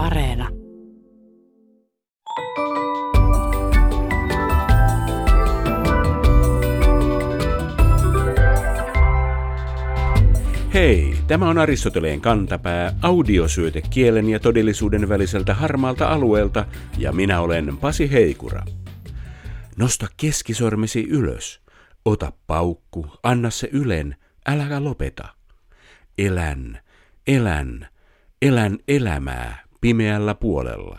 Areena. 0.00 0.48
Hei, 10.74 11.14
tämä 11.26 11.48
on 11.48 11.58
Aristoteleen 11.58 12.20
kantapää, 12.20 12.94
audiosyöte 13.02 13.82
kielen 13.90 14.28
ja 14.28 14.40
todellisuuden 14.40 15.08
väliseltä 15.08 15.54
harmaalta 15.54 16.08
alueelta, 16.08 16.66
ja 16.98 17.12
minä 17.12 17.40
olen 17.40 17.76
Pasi 17.76 18.12
Heikura. 18.12 18.62
Nosta 19.76 20.06
keskisormesi 20.16 21.06
ylös. 21.08 21.60
Ota 22.04 22.32
paukku, 22.46 23.06
anna 23.22 23.50
se 23.50 23.68
ylen, 23.72 24.16
äläkä 24.48 24.84
lopeta. 24.84 25.28
Elän, 26.18 26.78
elän, 27.26 27.88
elän 28.42 28.78
elämää 28.88 29.69
pimeällä 29.80 30.34
puolella. 30.34 30.98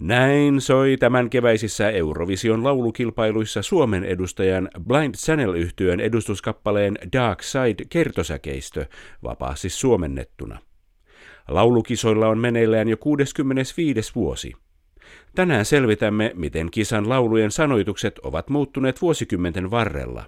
Näin 0.00 0.60
soi 0.60 0.96
tämän 0.96 1.30
keväisissä 1.30 1.90
Eurovision 1.90 2.64
laulukilpailuissa 2.64 3.62
Suomen 3.62 4.04
edustajan 4.04 4.68
Blind 4.88 5.14
channel 5.14 5.54
yhtyön 5.54 6.00
edustuskappaleen 6.00 6.98
Dark 7.12 7.42
Side 7.42 7.84
kertosäkeistö 7.88 8.86
vapaasti 9.22 9.68
suomennettuna. 9.68 10.58
Laulukisoilla 11.48 12.28
on 12.28 12.38
meneillään 12.38 12.88
jo 12.88 12.96
65. 12.96 14.14
vuosi. 14.14 14.52
Tänään 15.34 15.64
selvitämme, 15.64 16.32
miten 16.34 16.70
kisan 16.70 17.08
laulujen 17.08 17.50
sanoitukset 17.50 18.18
ovat 18.18 18.50
muuttuneet 18.50 19.02
vuosikymmenten 19.02 19.70
varrella. 19.70 20.24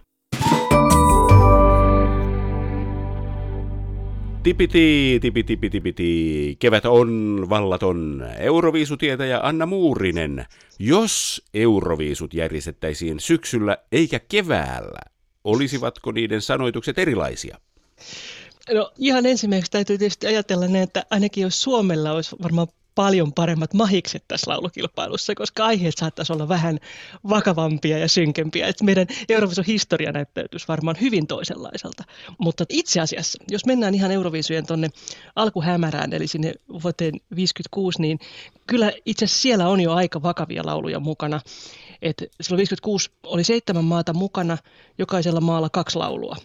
Tipiti, 4.46 5.18
tipiti, 5.22 5.56
tipiti. 5.70 6.56
Kevät 6.58 6.84
on 6.86 7.46
vallaton. 7.48 8.26
Euroviisutietäjä 8.38 9.40
Anna 9.42 9.66
Muurinen. 9.66 10.46
Jos 10.78 11.42
euroviisut 11.54 12.34
järjestettäisiin 12.34 13.20
syksyllä 13.20 13.78
eikä 13.92 14.18
keväällä, 14.18 14.98
olisivatko 15.44 16.12
niiden 16.12 16.42
sanoitukset 16.42 16.98
erilaisia? 16.98 17.58
No 18.74 18.92
ihan 18.98 19.26
ensimmäiseksi 19.26 19.70
täytyy 19.70 19.98
tietysti 19.98 20.26
ajatella 20.26 20.78
että 20.82 21.04
ainakin 21.10 21.42
jos 21.42 21.62
Suomella 21.62 22.12
olisi 22.12 22.36
varmaan 22.42 22.68
paljon 22.96 23.32
paremmat 23.32 23.74
mahikset 23.74 24.24
tässä 24.28 24.50
laulukilpailussa, 24.50 25.34
koska 25.34 25.64
aiheet 25.66 25.94
saattaisi 25.98 26.32
olla 26.32 26.48
vähän 26.48 26.78
vakavampia 27.28 27.98
ja 27.98 28.08
synkempiä. 28.08 28.66
Että 28.66 28.84
meidän 28.84 29.06
Euroviisun 29.28 29.64
historia 29.64 30.12
näyttäytyisi 30.12 30.68
varmaan 30.68 30.96
hyvin 31.00 31.26
toisenlaiselta. 31.26 32.04
Mutta 32.38 32.64
itse 32.68 33.00
asiassa, 33.00 33.38
jos 33.50 33.66
mennään 33.66 33.94
ihan 33.94 34.10
Euroviisujen 34.10 34.66
tuonne 34.66 34.88
alkuhämärään, 35.36 36.12
eli 36.12 36.26
sinne 36.26 36.54
vuoteen 36.82 37.20
56, 37.36 38.00
niin 38.02 38.18
kyllä 38.66 38.92
itse 39.04 39.24
asiassa 39.24 39.42
siellä 39.42 39.68
on 39.68 39.80
jo 39.80 39.92
aika 39.92 40.22
vakavia 40.22 40.66
lauluja 40.66 41.00
mukana. 41.00 41.40
Et 42.02 42.24
silloin 42.40 42.58
56 42.58 43.10
oli 43.22 43.44
seitsemän 43.44 43.84
maata 43.84 44.12
mukana, 44.12 44.58
jokaisella 44.98 45.40
maalla 45.40 45.68
kaksi 45.70 45.98
laulua. 45.98 46.36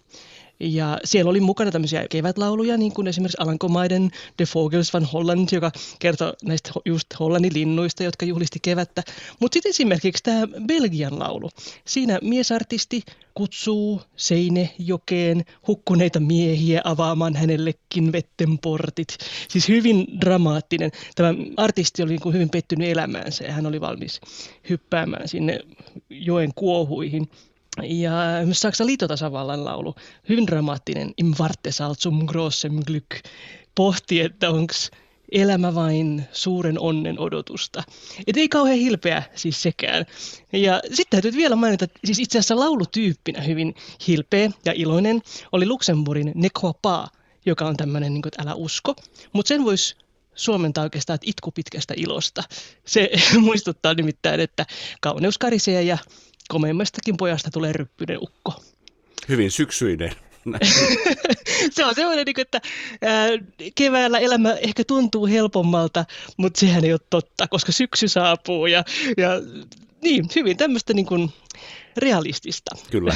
Ja 0.62 0.98
siellä 1.04 1.30
oli 1.30 1.40
mukana 1.40 1.72
tämmöisiä 1.72 2.08
kevätlauluja, 2.10 2.78
niin 2.78 2.94
kuin 2.94 3.08
esimerkiksi 3.08 3.38
Alankomaiden 3.40 4.12
The 4.38 4.46
Vogels 4.56 4.94
van 4.94 5.06
Holland, 5.06 5.50
joka 5.52 5.72
kertoo 6.00 6.34
näistä 6.44 6.72
just 6.86 7.08
Hollannin 7.20 7.54
linnuista, 7.54 8.04
jotka 8.04 8.26
juhlisti 8.26 8.60
kevättä. 8.62 9.04
Mutta 9.40 9.56
sitten 9.56 9.70
esimerkiksi 9.70 10.24
tämä 10.24 10.48
Belgian 10.68 11.20
laulu. 11.20 11.50
Siinä 11.86 12.20
miesartisti 12.22 13.02
kutsuu 13.34 14.02
Seinejokeen 14.16 15.46
hukkuneita 15.68 16.20
miehiä 16.20 16.82
avaamaan 16.84 17.36
hänellekin 17.36 18.12
vetten 18.12 18.60
portit. 18.60 19.18
Siis 19.50 19.68
hyvin 19.68 20.08
dramaattinen. 20.22 20.92
Tämä 21.16 21.34
artisti 21.58 22.04
oli 22.04 22.18
niin 22.18 22.34
hyvin 22.34 22.50
pettynyt 22.50 22.90
elämäänsä 22.90 23.44
ja 23.44 23.54
hän 23.54 23.66
oli 23.66 23.82
valmis 23.82 24.22
hyppäämään 24.70 25.28
sinne 25.28 25.60
joen 26.10 26.52
kuohuihin. 26.56 27.30
Ja 27.84 28.12
myös 28.46 28.60
Saksan 28.60 28.88
liitotasavallan 28.88 29.66
laulu, 29.66 29.96
hyvin 30.30 30.48
dramaattinen, 30.48 31.14
Im 31.18 31.34
Wartesal 31.40 31.96
zum 31.96 32.28
großem 32.28 32.84
Glück, 32.92 33.30
pohti, 33.76 34.22
että 34.22 34.50
onko 34.50 34.74
elämä 35.32 35.76
vain 35.76 36.24
suuren 36.32 36.80
onnen 36.80 37.20
odotusta. 37.20 37.84
Et 38.28 38.38
ei 38.38 38.50
kauhean 38.50 38.78
hilpeä 38.78 39.24
siis 39.36 39.62
sekään. 39.62 40.06
Ja 40.54 40.82
sitten 40.94 41.22
täytyy 41.22 41.40
vielä 41.40 41.56
mainita, 41.56 41.86
siis 42.06 42.20
itse 42.20 42.40
asiassa 42.40 42.60
laulutyyppinä 42.60 43.42
hyvin 43.42 43.76
hilpeä 44.08 44.52
ja 44.66 44.74
iloinen 44.76 45.22
oli 45.52 45.68
Luxemburgin 45.68 46.32
Ne 46.36 46.50
pas, 46.82 47.10
joka 47.46 47.68
on 47.68 47.78
tämmöinen, 47.78 48.14
niin 48.14 48.24
älä 48.38 48.54
usko. 48.54 48.96
Mutta 49.34 49.48
sen 49.48 49.66
voisi 49.66 49.96
suomentaa 50.36 50.84
oikeastaan, 50.84 51.16
että 51.16 51.30
itku 51.30 51.52
pitkästä 51.52 51.94
ilosta. 51.98 52.44
Se 52.86 53.12
muistuttaa 53.40 53.94
nimittäin, 53.94 54.40
että 54.40 54.66
kauneus 55.02 55.38
karisee 55.38 55.84
ja 55.84 55.98
komeimmastakin 56.52 57.18
pojasta 57.18 57.50
tulee 57.52 57.74
ryppyinen 57.74 58.18
ukko. 58.22 58.54
Hyvin 59.30 59.52
syksyinen. 59.52 60.12
se 61.76 61.86
on 61.86 61.96
sellainen, 61.96 62.26
niin 62.26 62.42
että 62.42 62.62
ää, 63.02 63.30
keväällä 63.76 64.20
elämä 64.20 64.54
ehkä 64.54 64.84
tuntuu 64.84 65.26
helpommalta, 65.26 66.06
mutta 66.38 66.60
sehän 66.60 66.86
ei 66.86 66.92
ole 66.92 67.00
totta, 67.10 67.48
koska 67.48 67.72
syksy 67.72 68.08
saapuu 68.08 68.66
ja, 68.66 68.84
ja 69.18 69.30
niin, 70.02 70.26
hyvin 70.36 70.58
tämmöistä 70.58 70.94
niin 70.94 71.06
kuin 71.06 71.30
realistista. 71.98 72.76
Kyllä. 72.92 73.16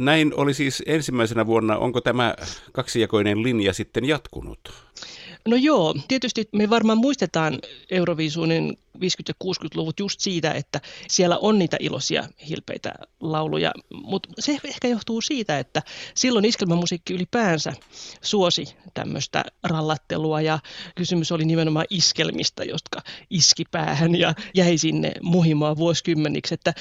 Näin 0.00 0.34
oli 0.34 0.54
siis 0.54 0.82
ensimmäisenä 0.86 1.46
vuonna. 1.46 1.78
Onko 1.78 2.00
tämä 2.00 2.34
kaksijakoinen 2.72 3.42
linja 3.42 3.72
sitten 3.72 4.04
jatkunut? 4.04 4.72
No 5.46 5.56
joo, 5.56 5.94
tietysti 6.08 6.48
me 6.52 6.70
varmaan 6.70 6.98
muistetaan 6.98 7.58
Euroviisuinen 7.90 8.76
50- 8.96 9.00
ja 9.28 9.34
60-luvut 9.44 10.00
just 10.00 10.20
siitä, 10.20 10.52
että 10.52 10.80
siellä 11.08 11.38
on 11.38 11.58
niitä 11.58 11.76
iloisia, 11.80 12.28
hilpeitä 12.48 12.94
lauluja, 13.20 13.72
mutta 13.94 14.28
se 14.38 14.58
ehkä 14.64 14.88
johtuu 14.88 15.20
siitä, 15.20 15.58
että 15.58 15.82
silloin 16.14 16.44
iskelmämusiikki 16.44 17.14
ylipäänsä 17.14 17.72
suosi 18.22 18.64
tämmöistä 18.94 19.44
rallattelua 19.62 20.40
ja 20.40 20.58
kysymys 20.94 21.32
oli 21.32 21.44
nimenomaan 21.44 21.86
iskelmistä, 21.90 22.64
jotka 22.64 23.02
iski 23.30 23.64
päähän 23.70 24.14
ja 24.14 24.34
jäi 24.54 24.78
sinne 24.78 25.12
muhimaan 25.22 25.76
vuosikymmeniksi, 25.76 26.54
että 26.54 26.74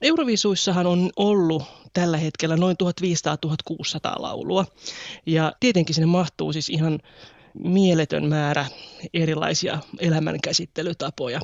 Euroviisuissahan 0.00 0.86
on 0.86 1.10
ollut 1.16 1.62
tällä 1.92 2.16
hetkellä 2.16 2.56
noin 2.56 2.76
1500-1600 2.82 4.22
laulua. 4.22 4.66
Ja 5.26 5.52
tietenkin 5.60 5.94
sinne 5.94 6.06
mahtuu 6.06 6.52
siis 6.52 6.68
ihan 6.68 6.98
mieletön 7.54 8.28
määrä 8.28 8.66
erilaisia 9.14 9.78
elämänkäsittelytapoja. 9.98 11.40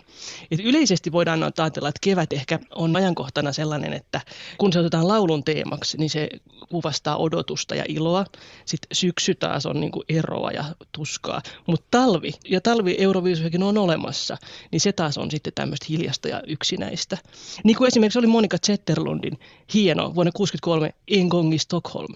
Et 0.51 0.61
yleisesti 0.61 1.13
voidaan 1.13 1.43
ajatella, 1.43 1.89
että 1.89 2.01
kevät 2.03 2.33
ehkä 2.33 2.59
on 2.75 2.97
ajankohtana 2.97 3.53
sellainen, 3.53 3.93
että 3.93 4.21
kun 4.59 4.73
se 4.73 4.79
otetaan 4.79 5.09
laulun 5.09 5.45
teemaksi, 5.45 5.99
niin 5.99 6.11
se 6.11 6.29
kuvastaa 6.69 7.17
odotusta 7.17 7.75
ja 7.75 7.85
iloa. 7.89 8.25
Sitten 8.65 8.89
syksy 8.93 9.35
taas 9.35 9.67
on 9.67 9.81
niin 9.81 9.93
eroa 10.09 10.51
ja 10.51 10.65
tuskaa. 10.93 11.43
Mutta 11.67 11.87
talvi, 11.91 12.31
ja 12.49 12.61
talvi 12.61 12.97
Euroviisujakin 12.99 13.63
on 13.63 13.79
olemassa, 13.79 14.37
niin 14.73 14.81
se 14.81 14.93
taas 14.93 15.19
on 15.19 15.31
sitten 15.31 15.53
tämmöistä 15.55 15.87
hiljasta 15.89 16.29
ja 16.29 16.43
yksinäistä. 16.47 17.19
Niin 17.65 17.77
kuin 17.77 17.89
esimerkiksi 17.89 18.19
oli 18.19 18.27
Monika 18.27 18.59
Zetterlundin 18.67 19.39
hieno 19.75 20.15
vuonna 20.15 20.33
1963 20.33 20.95
Engongi 21.09 21.59
Stockholm, 21.59 22.15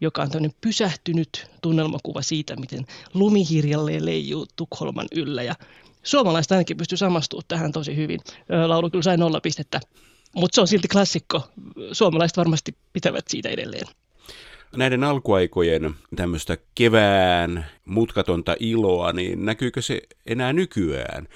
joka 0.00 0.22
on 0.22 0.30
tämmöinen 0.30 0.56
pysähtynyt 0.60 1.46
tunnelmakuva 1.62 2.22
siitä, 2.22 2.56
miten 2.56 2.86
lumihirjalleen 3.14 4.06
leijuu 4.06 4.46
Tukholman 4.56 5.06
yllä. 5.14 5.42
Ja 5.42 5.54
suomalaiset 6.02 6.52
ainakin 6.52 6.76
pystyy 6.76 6.98
samastumaan 6.98 7.44
tähän 7.48 7.72
tosi 7.72 7.96
hyvin. 7.96 8.20
Laulu 8.66 8.90
kyllä 8.90 9.02
sai 9.02 9.16
nolla 9.16 9.40
pistettä, 9.40 9.80
mutta 10.34 10.54
se 10.54 10.60
on 10.60 10.68
silti 10.68 10.88
klassikko. 10.88 11.42
Suomalaiset 11.92 12.36
varmasti 12.36 12.76
pitävät 12.92 13.24
siitä 13.28 13.48
edelleen. 13.48 13.86
Näiden 14.76 15.04
alkuaikojen 15.04 15.94
tämmöistä 16.16 16.56
kevään 16.74 17.66
mutkatonta 17.84 18.56
iloa, 18.60 19.12
niin 19.12 19.44
näkyykö 19.44 19.82
se 19.82 20.02
enää 20.26 20.52
nykyään? 20.52 21.28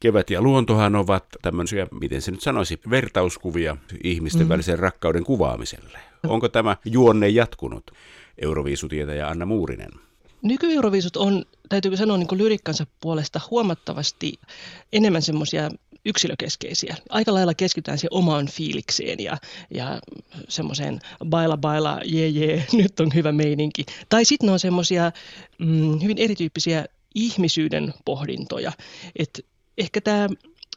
Kevät 0.00 0.30
ja 0.30 0.42
luontohan 0.42 0.96
ovat 0.96 1.24
tämmöisiä, 1.42 1.86
miten 2.00 2.22
se 2.22 2.30
nyt 2.30 2.40
sanoisi, 2.40 2.80
vertauskuvia 2.90 3.76
ihmisten 4.04 4.42
mm. 4.42 4.48
välisen 4.48 4.78
rakkauden 4.78 5.24
kuvaamiselle. 5.24 5.98
Onko 6.28 6.48
tämä 6.48 6.76
juonne 6.84 7.28
jatkunut? 7.28 7.90
Euroviisutietäjä 8.38 9.28
Anna 9.28 9.46
Muurinen. 9.46 9.90
Nyky-Euroviisut 10.42 11.16
on, 11.16 11.44
täytyykö 11.68 11.96
sanoa 11.96 12.16
niin 12.16 12.28
lyrikkansa 12.32 12.86
puolesta 13.00 13.40
huomattavasti 13.50 14.32
enemmän 14.92 15.22
semmoisia 15.22 15.70
yksilökeskeisiä. 16.04 16.96
Aika 17.08 17.34
lailla 17.34 17.54
keskitytään 17.54 17.98
siihen 17.98 18.14
omaan 18.14 18.46
fiilikseen 18.46 19.20
ja, 19.20 19.36
ja 19.74 20.00
semmoiseen 20.48 21.00
baila 21.26 21.56
baila, 21.56 22.00
jee 22.04 22.28
jee, 22.28 22.66
nyt 22.72 23.00
on 23.00 23.10
hyvä 23.14 23.32
meininki. 23.32 23.84
Tai 24.08 24.24
sitten 24.24 24.46
ne 24.46 24.52
on 24.52 24.58
semmoisia 24.58 25.12
mm, 25.58 26.02
hyvin 26.02 26.18
erityyppisiä 26.18 26.84
ihmisyyden 27.14 27.94
pohdintoja. 28.04 28.72
Et 29.16 29.46
ehkä 29.80 30.00
tämä 30.00 30.28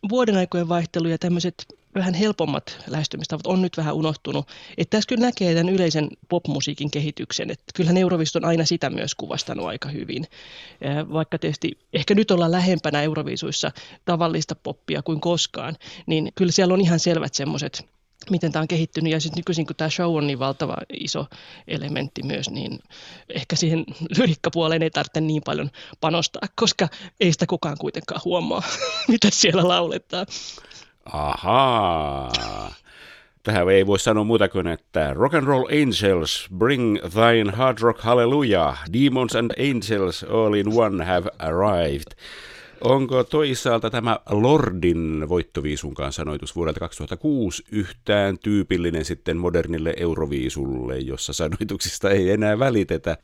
vuodenaikojen 0.10 0.70
vaihtelu 0.70 1.08
ja 1.08 1.18
tämmöiset 1.18 1.66
vähän 1.96 2.14
helpommat 2.14 2.78
lähestymistavat 2.88 3.48
on 3.48 3.62
nyt 3.62 3.78
vähän 3.78 3.94
unohtunut. 3.94 4.48
Että 4.78 4.98
tässä 4.98 5.08
kyllä 5.08 5.26
näkee 5.26 5.56
tämän 5.56 5.74
yleisen 5.74 6.10
popmusiikin 6.30 6.92
kehityksen, 6.92 7.52
että 7.52 7.64
kyllähän 7.76 7.98
Euroviisut 7.98 8.36
on 8.36 8.46
aina 8.46 8.66
sitä 8.66 8.90
myös 8.90 9.16
kuvastanut 9.16 9.66
aika 9.66 9.90
hyvin. 9.90 10.26
Vaikka 11.14 11.40
tietysti 11.40 11.72
ehkä 11.94 12.16
nyt 12.16 12.32
ollaan 12.32 12.52
lähempänä 12.52 13.02
Euroviisuissa 13.02 13.72
tavallista 14.06 14.56
poppia 14.56 15.02
kuin 15.02 15.22
koskaan, 15.22 15.76
niin 16.06 16.32
kyllä 16.36 16.52
siellä 16.52 16.74
on 16.74 16.82
ihan 16.82 17.00
selvät 17.00 17.34
semmoiset 17.34 17.86
miten 18.32 18.52
tämä 18.52 18.62
on 18.62 18.68
kehittynyt. 18.68 19.14
Ja 19.14 19.20
sitten 19.20 19.40
nykyisin, 19.40 19.66
kun 19.66 19.76
tämä 19.76 19.90
show 19.90 20.18
on 20.18 20.28
niin 20.28 20.40
valtava 20.40 20.78
iso 20.94 21.26
elementti 21.68 22.24
myös, 22.24 22.50
niin 22.50 22.80
ehkä 23.30 23.56
siihen 23.56 23.86
lyrikkapuoleen 24.18 24.84
ei 24.84 24.90
tarvitse 24.90 25.22
niin 25.22 25.44
paljon 25.46 25.70
panostaa, 26.02 26.48
koska 26.56 26.88
ei 27.20 27.34
sitä 27.34 27.46
kukaan 27.46 27.78
kuitenkaan 27.78 28.22
huomaa, 28.26 28.64
mitä 29.12 29.28
siellä 29.32 29.68
lauletaan. 29.68 30.26
Ahaa. 31.06 32.32
Tähän 33.44 33.70
ei 33.70 33.88
voi 33.88 34.00
sanoa 34.00 34.24
muuta 34.24 34.50
kuin, 34.50 34.68
että 34.68 35.14
Rock 35.14 35.36
and 35.36 35.48
Roll 35.48 35.66
Angels, 35.82 36.48
bring 36.58 36.98
thine 37.02 37.52
hard 37.52 37.78
rock 37.82 38.02
hallelujah, 38.02 38.80
demons 38.94 39.36
and 39.36 39.52
angels 39.52 40.24
all 40.24 40.54
in 40.54 40.68
one 40.74 41.06
have 41.06 41.30
arrived. 41.40 42.16
Onko 42.84 43.24
toisaalta 43.24 43.90
tämä 43.90 44.20
Lordin 44.30 45.30
voittoviisun 45.30 45.96
sanoitus 46.10 46.56
vuodelta 46.56 46.80
2006 46.80 47.64
yhtään 47.72 48.40
tyypillinen 48.40 49.06
sitten 49.06 49.38
modernille 49.38 49.94
Euroviisulle, 49.98 51.00
jossa 51.00 51.34
sanoituksista 51.34 52.10
ei 52.10 52.30
enää 52.30 52.60
välitetä? 52.60 53.18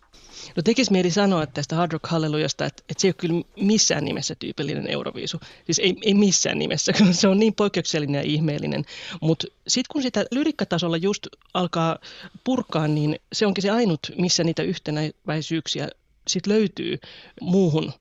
No 0.55 0.63
tekisi 0.63 0.91
mieli 0.91 1.11
sanoa 1.11 1.43
että 1.43 1.53
tästä 1.53 1.75
Hard 1.75 1.91
Rock 1.91 2.07
Hallelujasta, 2.07 2.65
että, 2.65 2.83
että 2.89 3.01
se 3.01 3.07
ei 3.07 3.09
ole 3.09 3.15
kyllä 3.17 3.43
missään 3.61 4.05
nimessä 4.05 4.35
tyypillinen 4.35 4.87
Euroviisu. 4.87 5.39
Siis 5.65 5.79
ei, 5.79 5.95
ei 6.01 6.13
missään 6.13 6.59
nimessä, 6.59 6.93
kun 6.97 7.13
se 7.13 7.27
on 7.27 7.39
niin 7.39 7.53
poikkeuksellinen 7.53 8.19
ja 8.19 8.31
ihmeellinen. 8.31 8.85
Mutta 9.21 9.47
sitten 9.67 9.93
kun 9.93 10.01
sitä 10.01 10.25
lyrikkatasolla 10.31 10.97
just 10.97 11.27
alkaa 11.53 11.97
purkaa, 12.43 12.87
niin 12.87 13.19
se 13.33 13.45
onkin 13.45 13.61
se 13.61 13.69
ainut, 13.69 13.99
missä 14.17 14.43
niitä 14.43 14.63
yhtenäväisyyksiä 14.63 15.87
sit 16.27 16.47
löytyy 16.47 16.97
muuhun 17.41 17.93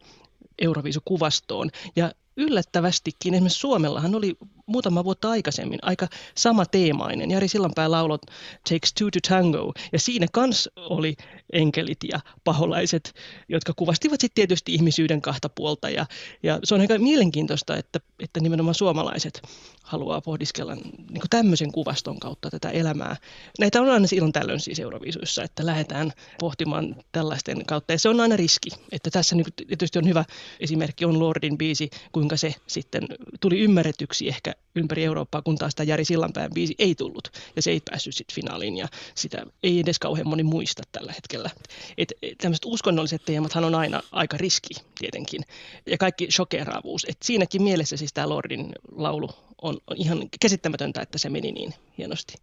Euroviisukuvastoon. 0.58 1.70
Ja 1.96 2.12
yllättävästikin 2.37 3.34
esimerkiksi 3.34 3.58
Suomellahan 3.58 4.14
oli 4.14 4.37
muutama 4.69 5.05
vuotta 5.05 5.31
aikaisemmin 5.31 5.79
aika 5.82 6.09
sama 6.35 6.67
teemainen. 6.67 7.31
Jari 7.31 7.49
Sillanpää 7.49 7.91
laulot 7.91 8.23
Takes 8.69 8.93
Two 8.99 9.11
to 9.11 9.19
Tango 9.29 9.73
ja 9.93 9.99
siinä 9.99 10.26
kans 10.32 10.69
oli 10.76 11.17
enkelit 11.53 11.99
ja 12.12 12.20
paholaiset, 12.44 13.15
jotka 13.49 13.73
kuvastivat 13.76 14.20
sitten 14.20 14.35
tietysti 14.35 14.75
ihmisyyden 14.75 15.20
kahta 15.20 15.49
puolta 15.49 15.91
ja, 15.91 16.06
ja 16.43 16.59
se 16.65 16.75
on 16.75 16.81
aika 16.81 16.99
mielenkiintoista, 16.99 17.76
että, 17.76 18.00
että 18.19 18.41
nimenomaan 18.41 18.75
suomalaiset 18.75 19.43
haluaa 19.82 20.20
pohdiskella 20.20 20.75
niin 20.75 21.23
tämmöisen 21.31 21.73
kuvaston 21.73 22.20
kautta 22.20 22.50
tätä 22.50 22.70
elämää. 22.70 23.17
Näitä 23.59 23.81
on 23.81 23.91
aina 23.91 24.06
silloin 24.06 24.32
tällöin 24.32 24.61
siis 24.61 24.81
Euroviisuissa, 24.81 25.43
että 25.43 25.67
lähdetään 25.67 26.12
pohtimaan 26.41 26.97
tällaisten 27.12 27.67
kautta 27.67 27.93
ja 27.93 27.99
se 27.99 28.09
on 28.09 28.20
aina 28.20 28.37
riski, 28.37 28.70
että 28.93 29.11
tässä 29.11 29.37
niin 29.37 29.47
tietysti 29.69 29.99
on 29.99 30.09
hyvä 30.09 30.25
esimerkki 30.61 31.05
on 31.05 31.19
Lordin 31.19 31.59
biisi, 31.59 31.91
kuinka 32.12 32.37
se 32.37 32.55
sitten 32.67 33.03
tuli 33.41 33.59
ymmärretyksi 33.59 34.29
ehkä 34.29 34.55
ympäri 34.76 35.05
Eurooppaa, 35.05 35.43
kun 35.43 35.58
taas 35.58 35.75
tämä 35.75 35.84
Jari 35.84 36.05
Sillanpään 36.05 36.50
biisi 36.55 36.75
ei 36.78 36.94
tullut 36.94 37.28
ja 37.56 37.62
se 37.62 37.70
ei 37.70 37.81
päässyt 37.90 38.14
sitten 38.14 38.34
finaaliin 38.34 38.76
ja 38.76 38.88
sitä 39.14 39.46
ei 39.62 39.81
edes 39.81 39.99
kauhean 39.99 40.28
moni 40.28 40.43
muista 40.43 40.82
tällä 40.93 41.12
hetkellä. 41.12 41.50
Et, 41.99 42.12
et 42.22 42.38
tämmöiset 42.38 42.64
uskonnolliset 42.64 43.22
teemathan 43.25 43.64
on 43.64 43.75
aina 43.75 44.02
aika 44.12 44.37
riski 44.37 44.75
tietenkin 44.99 45.40
ja 45.87 45.99
kaikki 45.99 46.31
shokeraavuus. 46.31 47.06
Et 47.08 47.16
siinäkin 47.22 47.62
mielessä 47.62 47.96
siis 47.96 48.12
tämä 48.12 48.28
Lordin 48.28 48.72
laulu 48.93 49.31
on, 49.62 49.78
on 49.87 49.96
ihan 49.96 50.28
käsittämätöntä, 50.40 51.00
että 51.00 51.19
se 51.19 51.31
meni 51.31 51.52
niin 51.52 51.75
hienosti. 51.99 52.34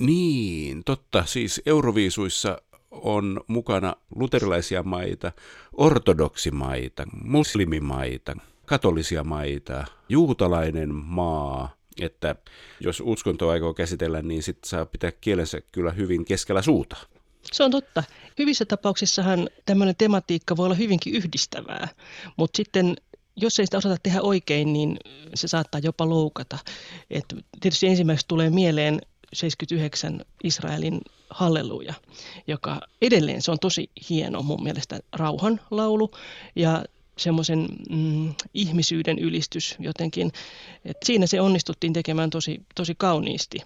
Niin, 0.00 0.84
totta. 0.84 1.24
Siis 1.26 1.62
Euroviisuissa 1.66 2.62
on 2.90 3.40
mukana 3.46 3.96
luterilaisia 4.16 4.82
maita, 4.82 5.32
ortodoksimaita, 5.72 7.06
muslimimaita, 7.24 8.36
katolisia 8.68 9.24
maita, 9.24 9.84
juutalainen 10.08 10.94
maa, 10.94 11.76
että 12.00 12.36
jos 12.80 13.02
uskonto 13.04 13.48
aikoo 13.48 13.74
käsitellä, 13.74 14.22
niin 14.22 14.42
sitten 14.42 14.68
saa 14.68 14.86
pitää 14.86 15.12
kielensä 15.12 15.60
kyllä 15.72 15.92
hyvin 15.92 16.24
keskellä 16.24 16.62
suuta. 16.62 16.96
Se 17.52 17.64
on 17.64 17.70
totta. 17.70 18.04
Hyvissä 18.38 18.64
tapauksissahan 18.64 19.48
tämmöinen 19.66 19.96
tematiikka 19.96 20.56
voi 20.56 20.66
olla 20.66 20.74
hyvinkin 20.74 21.14
yhdistävää, 21.14 21.88
mutta 22.36 22.56
sitten 22.56 22.96
jos 23.36 23.58
ei 23.58 23.66
sitä 23.66 23.78
osata 23.78 23.96
tehdä 24.02 24.22
oikein, 24.22 24.72
niin 24.72 24.96
se 25.34 25.48
saattaa 25.48 25.80
jopa 25.84 26.08
loukata. 26.08 26.58
Et 27.10 27.24
tietysti 27.60 27.86
ensimmäiseksi 27.86 28.28
tulee 28.28 28.50
mieleen 28.50 29.00
79 29.32 30.24
Israelin 30.44 31.00
Halleluja, 31.30 31.94
joka 32.46 32.80
edelleen 33.02 33.42
se 33.42 33.50
on 33.50 33.58
tosi 33.58 33.90
hieno 34.10 34.42
mun 34.42 34.62
mielestä 34.62 35.00
rauhan 35.12 35.60
laulu 35.70 36.10
ja 36.56 36.84
semmoisen 37.18 37.68
mm, 37.90 38.34
ihmisyyden 38.54 39.18
ylistys 39.18 39.76
jotenkin. 39.78 40.32
Et 40.84 40.96
siinä 41.04 41.26
se 41.26 41.40
onnistuttiin 41.40 41.92
tekemään 41.92 42.30
tosi, 42.30 42.60
tosi 42.74 42.94
kauniisti. 42.98 43.58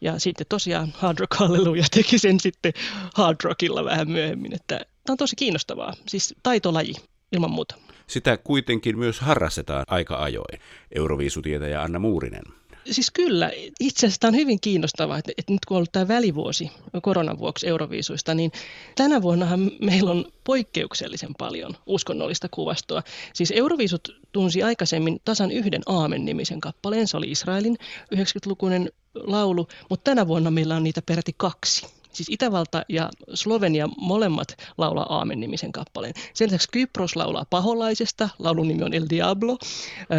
Ja 0.00 0.18
sitten 0.18 0.46
tosiaan 0.48 0.92
Hard 0.96 1.18
Rock 1.18 1.34
Hallelujah 1.34 1.90
teki 1.90 2.18
sen 2.18 2.40
sitten 2.40 2.72
Hard 3.14 3.36
Rockilla 3.44 3.84
vähän 3.84 4.10
myöhemmin. 4.10 4.54
Että 4.54 4.76
tämä 4.76 5.12
on 5.12 5.16
tosi 5.16 5.36
kiinnostavaa, 5.36 5.94
siis 6.08 6.34
taitolaji 6.42 6.94
ilman 7.32 7.50
muuta. 7.50 7.74
Sitä 8.06 8.36
kuitenkin 8.36 8.98
myös 8.98 9.20
harrastetaan 9.20 9.84
aika 9.88 10.16
ajoin. 10.16 10.60
Euroviisutietäjä 10.94 11.82
Anna 11.82 11.98
Muurinen 11.98 12.42
siis 12.90 13.10
kyllä, 13.10 13.50
itse 13.80 14.06
asiassa 14.06 14.20
tämä 14.20 14.28
on 14.28 14.36
hyvin 14.36 14.60
kiinnostavaa, 14.60 15.18
että, 15.18 15.32
että 15.38 15.52
nyt 15.52 15.64
kun 15.64 15.74
on 15.74 15.78
ollut 15.78 15.92
tämä 15.92 16.08
välivuosi 16.08 16.70
koronan 17.02 17.38
vuoksi 17.38 17.66
Euroviisuista, 17.66 18.34
niin 18.34 18.52
tänä 18.96 19.22
vuonnahan 19.22 19.70
meillä 19.80 20.10
on 20.10 20.24
poikkeuksellisen 20.44 21.34
paljon 21.38 21.76
uskonnollista 21.86 22.48
kuvastoa. 22.50 23.02
Siis 23.32 23.52
Euroviisut 23.56 24.08
tunsi 24.32 24.62
aikaisemmin 24.62 25.20
tasan 25.24 25.50
yhden 25.50 25.82
Aamen-nimisen 25.86 26.60
kappaleen, 26.60 27.08
se 27.08 27.16
oli 27.16 27.30
Israelin 27.30 27.76
90-lukuinen 28.14 28.92
laulu, 29.14 29.68
mutta 29.90 30.10
tänä 30.10 30.26
vuonna 30.26 30.50
meillä 30.50 30.76
on 30.76 30.84
niitä 30.84 31.02
peräti 31.02 31.34
kaksi. 31.36 31.99
Siis 32.12 32.28
Itävalta 32.30 32.82
ja 32.88 33.08
Slovenia 33.34 33.88
molemmat 33.98 34.56
laulaa 34.78 35.06
Aamen-nimisen 35.08 35.72
kappaleen. 35.72 36.14
Sen 36.34 36.46
lisäksi 36.46 36.68
Kypros 36.72 37.16
laulaa 37.16 37.44
paholaisesta, 37.50 38.28
laulun 38.38 38.68
nimi 38.68 38.82
on 38.82 38.94
El 38.94 39.06
Diablo. 39.10 39.58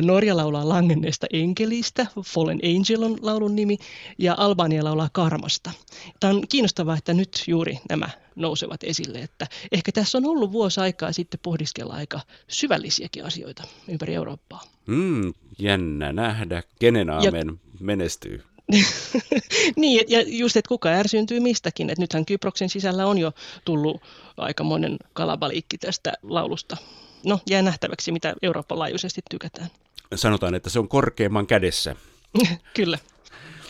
Norja 0.02 0.38
laulaa 0.38 0.70
langenneesta 0.70 1.28
enkelistä, 1.34 2.06
Fallen 2.26 2.60
Angel 2.64 3.04
on 3.04 3.18
laulun 3.22 3.56
nimi, 3.56 3.78
ja 4.18 4.36
Albania 4.38 4.84
laulaa 4.84 5.10
karmasta. 5.12 5.72
Tämä 6.20 6.34
on 6.34 6.48
kiinnostavaa, 6.50 6.98
että 6.98 7.14
nyt 7.14 7.44
juuri 7.48 7.80
nämä 7.90 8.10
nousevat 8.36 8.84
esille, 8.84 9.20
että 9.20 9.48
ehkä 9.72 9.92
tässä 9.92 10.18
on 10.18 10.26
ollut 10.26 10.52
vuosi 10.52 10.80
aikaa 10.80 11.12
sitten 11.12 11.40
pohdiskella 11.44 11.94
aika 11.94 12.20
syvällisiäkin 12.48 13.26
asioita 13.26 13.64
ympäri 13.88 14.16
Eurooppaa. 14.16 14.62
Mm, 14.86 15.34
jännä 15.60 16.14
nähdä, 16.14 16.64
kenen 16.80 17.10
aamen 17.10 17.48
ja, 17.48 17.54
menestyy. 17.80 18.44
niin, 19.76 20.06
ja 20.08 20.22
just, 20.28 20.58
että 20.58 20.70
kuka 20.70 20.90
ärsyntyy 20.90 21.40
mistäkin. 21.40 21.90
Että 21.90 22.02
nythän 22.02 22.26
Kyproksen 22.26 22.70
sisällä 22.70 23.08
on 23.08 23.18
jo 23.18 23.32
tullut 23.66 24.02
aikamoinen 24.38 24.98
kalabaliikki 25.14 25.78
tästä 25.78 26.14
laulusta. 26.24 26.78
No, 27.26 27.40
jää 27.50 27.62
nähtäväksi, 27.62 28.12
mitä 28.12 28.34
Euroopan 28.42 28.80
laajuisesti 28.80 29.22
tykätään. 29.30 29.68
Sanotaan, 30.16 30.56
että 30.56 30.70
se 30.70 30.80
on 30.80 30.88
korkeimman 30.88 31.48
kädessä. 31.48 31.96
Kyllä. 32.76 32.98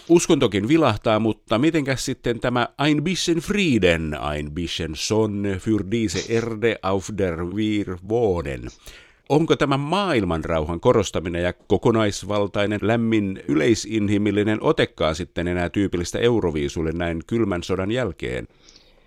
Uskontokin 0.10 0.68
vilahtaa, 0.68 1.20
mutta 1.20 1.58
mitenkäs 1.58 2.06
sitten 2.06 2.40
tämä 2.40 2.68
Ein 2.86 3.04
bisschen 3.04 3.38
Frieden, 3.38 4.18
ein 4.34 4.52
bisschen 4.52 4.96
Sonne 4.96 5.56
für 5.56 5.92
diese 5.92 6.34
Erde 6.34 6.80
auf 6.82 7.10
der 7.18 7.46
wir 7.46 7.98
wohnen? 8.10 8.70
Onko 9.32 9.56
tämä 9.56 9.78
maailmanrauhan 9.78 10.80
korostaminen 10.80 11.44
ja 11.44 11.54
kokonaisvaltainen 11.54 12.80
lämmin 12.82 13.44
yleisinhimillinen 13.48 14.64
otekaan 14.64 15.16
sitten 15.16 15.48
enää 15.48 15.70
tyypillistä 15.70 16.20
Euroviisulle 16.20 16.92
näin 16.92 17.22
kylmän 17.28 17.64
sodan 17.64 17.92
jälkeen? 17.92 18.48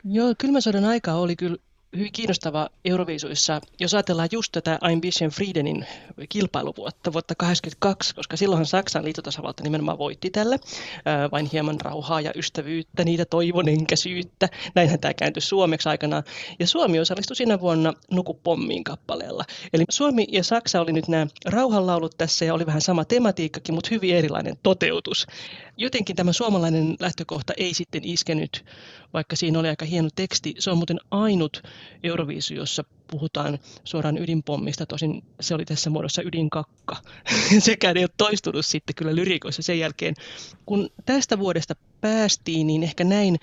Joo, 0.04 0.34
kylmän 0.38 0.62
sodan 0.62 0.84
aika 0.84 1.12
oli 1.12 1.36
kyllä 1.36 1.56
hyvin 1.96 2.12
kiinnostava 2.12 2.68
Euroviisuissa, 2.84 3.60
jos 3.80 3.94
ajatellaan 3.94 4.28
just 4.32 4.52
tätä 4.52 4.78
Ambition 4.80 5.30
Friedenin 5.30 5.86
kilpailuvuotta, 6.28 7.12
vuotta 7.12 7.34
1982, 7.34 8.14
koska 8.14 8.36
silloinhan 8.36 8.66
Saksan 8.66 9.04
liitotasavalta 9.04 9.62
nimenomaan 9.62 9.98
voitti 9.98 10.30
tälle 10.30 10.58
vain 11.32 11.48
hieman 11.52 11.80
rauhaa 11.80 12.20
ja 12.20 12.32
ystävyyttä, 12.36 13.04
niitä 13.04 13.24
toivon 13.24 13.68
enkäsyyttä. 13.68 14.48
Näinhän 14.74 15.00
tämä 15.00 15.14
kääntyi 15.14 15.40
suomeksi 15.40 15.88
aikanaan. 15.88 16.24
Ja 16.58 16.66
Suomi 16.66 17.00
osallistui 17.00 17.36
siinä 17.36 17.60
vuonna 17.60 17.92
Nuku 18.10 18.34
pommiin 18.34 18.84
kappaleella. 18.84 19.44
Eli 19.72 19.84
Suomi 19.90 20.26
ja 20.32 20.44
Saksa 20.44 20.80
oli 20.80 20.92
nyt 20.92 21.08
nämä 21.08 21.26
rauhanlaulut 21.44 22.14
tässä 22.18 22.44
ja 22.44 22.54
oli 22.54 22.66
vähän 22.66 22.80
sama 22.80 23.04
tematiikkakin, 23.04 23.74
mutta 23.74 23.88
hyvin 23.90 24.16
erilainen 24.16 24.58
toteutus. 24.62 25.26
Jotenkin 25.76 26.16
tämä 26.16 26.32
suomalainen 26.32 26.96
lähtökohta 27.00 27.52
ei 27.56 27.74
sitten 27.74 28.04
iskenyt, 28.04 28.64
vaikka 29.12 29.36
siinä 29.36 29.58
oli 29.58 29.68
aika 29.68 29.84
hieno 29.84 30.08
teksti. 30.14 30.54
Se 30.58 30.70
on 30.70 30.76
muuten 30.76 31.00
ainut 31.10 31.62
Euroviisu, 32.02 32.54
jossa 32.54 32.84
puhutaan 33.10 33.58
suoraan 33.84 34.18
ydinpommista, 34.18 34.86
tosin 34.86 35.24
se 35.40 35.54
oli 35.54 35.64
tässä 35.64 35.90
muodossa 35.90 36.22
ydinkakka. 36.22 36.96
Sekään 37.58 37.96
ei 37.96 38.04
ole 38.04 38.10
toistunut 38.16 38.66
sitten 38.66 38.94
kyllä 38.94 39.14
lyrikoissa 39.14 39.62
sen 39.62 39.78
jälkeen. 39.78 40.14
Kun 40.66 40.90
tästä 41.06 41.38
vuodesta 41.38 41.74
päästiin, 42.00 42.66
niin 42.66 42.82
ehkä 42.82 43.04
näin 43.04 43.36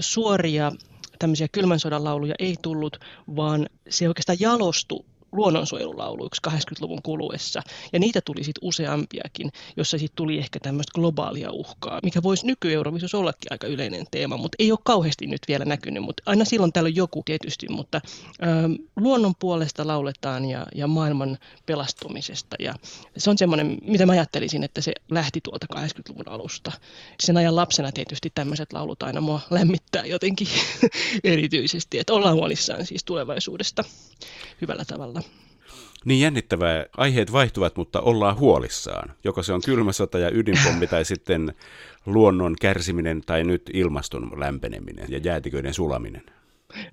suoria 0.00 0.72
tämmöisiä 1.18 1.48
kylmän 1.52 1.80
sodan 1.80 2.04
lauluja 2.04 2.34
ei 2.38 2.56
tullut, 2.62 2.96
vaan 3.36 3.66
se 3.88 4.08
oikeastaan 4.08 4.40
jalostui 4.40 5.04
luonnonsuojelulauluiksi 5.32 6.42
80-luvun 6.48 7.02
kuluessa. 7.02 7.62
Ja 7.92 7.98
niitä 7.98 8.20
tuli 8.20 8.44
sitten 8.44 8.68
useampiakin, 8.68 9.52
jossa 9.76 9.98
sitten 9.98 10.16
tuli 10.16 10.38
ehkä 10.38 10.58
tämmöistä 10.62 10.92
globaalia 10.94 11.52
uhkaa, 11.52 12.00
mikä 12.02 12.22
voisi 12.22 12.46
nyky-Eurovisiossa 12.46 13.18
ollakin 13.18 13.52
aika 13.52 13.66
yleinen 13.66 14.06
teema, 14.10 14.36
mutta 14.36 14.56
ei 14.58 14.72
ole 14.72 14.78
kauheasti 14.84 15.26
nyt 15.26 15.40
vielä 15.48 15.64
näkynyt, 15.64 16.02
mutta 16.02 16.22
aina 16.26 16.44
silloin 16.44 16.72
täällä 16.72 16.88
on 16.88 16.96
joku 16.96 17.22
tietysti, 17.24 17.66
mutta 17.68 18.00
ähm, 18.42 18.72
luonnon 18.96 19.34
puolesta 19.38 19.86
lauletaan 19.86 20.44
ja, 20.44 20.66
ja 20.74 20.86
maailman 20.86 21.38
pelastumisesta. 21.66 22.56
Ja 22.58 22.74
se 23.16 23.30
on 23.30 23.38
semmoinen, 23.38 23.78
mitä 23.82 24.06
mä 24.06 24.12
ajattelisin, 24.12 24.64
että 24.64 24.80
se 24.80 24.92
lähti 25.10 25.40
tuolta 25.40 25.66
80-luvun 25.76 26.28
alusta. 26.28 26.72
Sen 27.20 27.36
ajan 27.36 27.56
lapsena 27.56 27.92
tietysti 27.92 28.30
tämmöiset 28.34 28.72
laulut 28.72 29.02
aina 29.02 29.20
mua 29.20 29.40
lämmittää 29.50 30.04
jotenkin 30.04 30.48
erityisesti, 31.24 31.98
että 31.98 32.12
ollaan 32.12 32.34
huolissaan 32.34 32.86
siis 32.86 33.04
tulevaisuudesta 33.04 33.84
hyvällä 34.60 34.84
tavalla. 34.84 35.19
Niin 36.04 36.20
jännittävää. 36.20 36.86
Aiheet 36.96 37.32
vaihtuvat, 37.32 37.76
mutta 37.76 38.00
ollaan 38.00 38.38
huolissaan. 38.38 39.14
Joko 39.24 39.42
se 39.42 39.52
on 39.52 39.60
kylmä 39.64 39.92
sota 39.92 40.18
ja 40.18 40.30
ydinpommi 40.32 40.86
tai 40.86 41.04
sitten 41.04 41.54
luonnon 42.06 42.56
kärsiminen 42.60 43.22
tai 43.26 43.44
nyt 43.44 43.70
ilmaston 43.72 44.40
lämpeneminen 44.40 45.06
ja 45.08 45.18
jäätiköiden 45.18 45.74
sulaminen. 45.74 46.22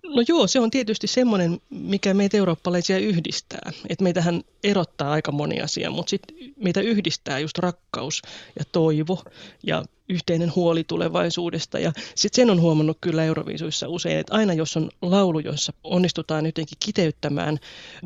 No 0.04 0.24
joo, 0.28 0.48
se 0.48 0.60
on 0.60 0.72
tietysti 0.72 1.08
semmoinen, 1.08 1.58
mikä 1.70 2.14
meitä 2.14 2.38
eurooppalaisia 2.38 2.98
yhdistää. 2.98 3.72
Että 3.90 4.04
meitähän 4.04 4.42
erottaa 4.64 5.12
aika 5.12 5.32
moni 5.32 5.62
asia, 5.62 5.92
mutta 5.92 6.10
sitten 6.10 6.36
meitä 6.64 6.82
yhdistää 6.82 7.40
just 7.40 7.58
rakkaus 7.58 8.22
ja 8.60 8.66
toivo 8.72 9.24
ja 9.64 9.84
yhteinen 10.10 10.56
huoli 10.56 10.84
tulevaisuudesta. 10.84 11.80
Ja 11.80 11.92
sitten 12.16 12.36
sen 12.36 12.50
on 12.50 12.62
huomannut 12.62 12.98
kyllä 13.02 13.24
Euroviisuissa 13.24 13.88
usein, 13.88 14.20
että 14.20 14.36
aina 14.36 14.54
jos 14.54 14.78
on 14.78 14.90
laulu, 15.02 15.40
jossa 15.40 15.74
onnistutaan 15.84 16.46
jotenkin 16.46 16.78
kiteyttämään 16.86 17.58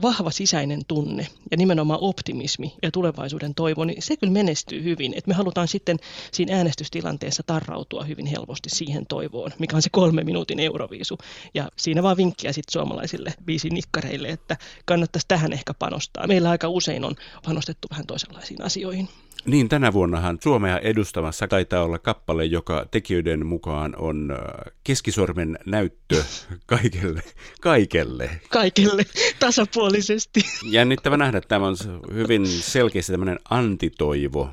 vahva 0.02 0.32
sisäinen 0.32 0.82
tunne 0.88 1.28
ja 1.52 1.58
nimenomaan 1.58 2.00
optimismi 2.02 2.74
ja 2.84 2.92
tulevaisuuden 2.92 3.56
toivo, 3.56 3.86
niin 3.86 4.02
se 4.02 4.18
kyllä 4.18 4.34
menestyy 4.34 4.84
hyvin. 4.84 5.14
Että 5.14 5.28
me 5.28 5.34
halutaan 5.34 5.68
sitten 5.68 5.98
siinä 6.32 6.58
äänestystilanteessa 6.58 7.44
tarrautua 7.46 8.04
hyvin 8.04 8.26
helposti 8.26 8.70
siihen 8.70 9.06
toivoon, 9.06 9.52
mikä 9.60 9.76
on 9.76 9.82
se 9.82 9.90
kolme 9.92 10.24
minuutin 10.24 10.60
Euroviisu. 10.60 11.18
Ja 11.54 11.70
siinä 11.78 12.04
vaan 12.04 12.18
vinkkiä 12.18 12.54
sitten 12.54 12.72
suomalaisille 12.72 13.34
biisin 13.46 13.74
nikkareille, 13.74 14.28
että 14.28 14.58
kannattaisi 14.86 15.28
tähän 15.28 15.54
ehkä 15.54 15.74
panostaa. 15.74 16.28
Meillä 16.28 16.50
aika 16.50 16.68
usein 16.68 17.06
on 17.06 17.16
panostettu 17.46 17.88
vähän 17.92 18.08
toisenlaisiin 18.08 18.62
asioihin. 18.64 19.10
Niin, 19.46 19.70
tänä 19.70 19.94
vuonnahan 19.94 20.38
Suomea 20.44 20.80
edustamassa 20.80 21.48
taitaa 21.48 21.84
olla 21.84 22.00
kappale, 22.00 22.46
joka 22.46 22.86
tekijöiden 22.92 23.46
mukaan 23.46 23.96
on 23.98 24.38
keskisormen 24.84 25.58
näyttö 25.66 26.24
kaikelle. 26.66 27.24
Kaikelle. 27.62 28.30
Kaikelle, 28.50 29.04
tasapuolisesti. 29.40 30.42
Jännittävä 30.70 31.18
nähdä, 31.18 31.38
että 31.38 31.48
tämä 31.48 31.68
on 31.68 31.76
hyvin 32.14 32.48
selkeästi 32.48 33.12
tämmöinen 33.12 33.40
antitoivo 33.50 34.50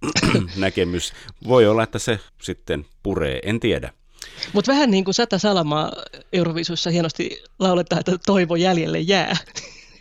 näkemys. 0.56 1.12
Voi 1.48 1.66
olla, 1.66 1.82
että 1.82 1.98
se 1.98 2.20
sitten 2.42 2.86
puree, 3.02 3.40
en 3.42 3.60
tiedä. 3.60 3.92
Mutta 4.52 4.72
vähän 4.72 4.90
niin 4.90 5.04
kuin 5.04 5.14
Sata 5.14 5.38
Salamaa 5.38 5.92
Euroviisussa 6.32 6.90
hienosti 6.90 7.42
lauletaan, 7.58 8.00
että 8.00 8.18
toivo 8.26 8.56
jäljelle 8.56 9.00
jää 9.00 9.36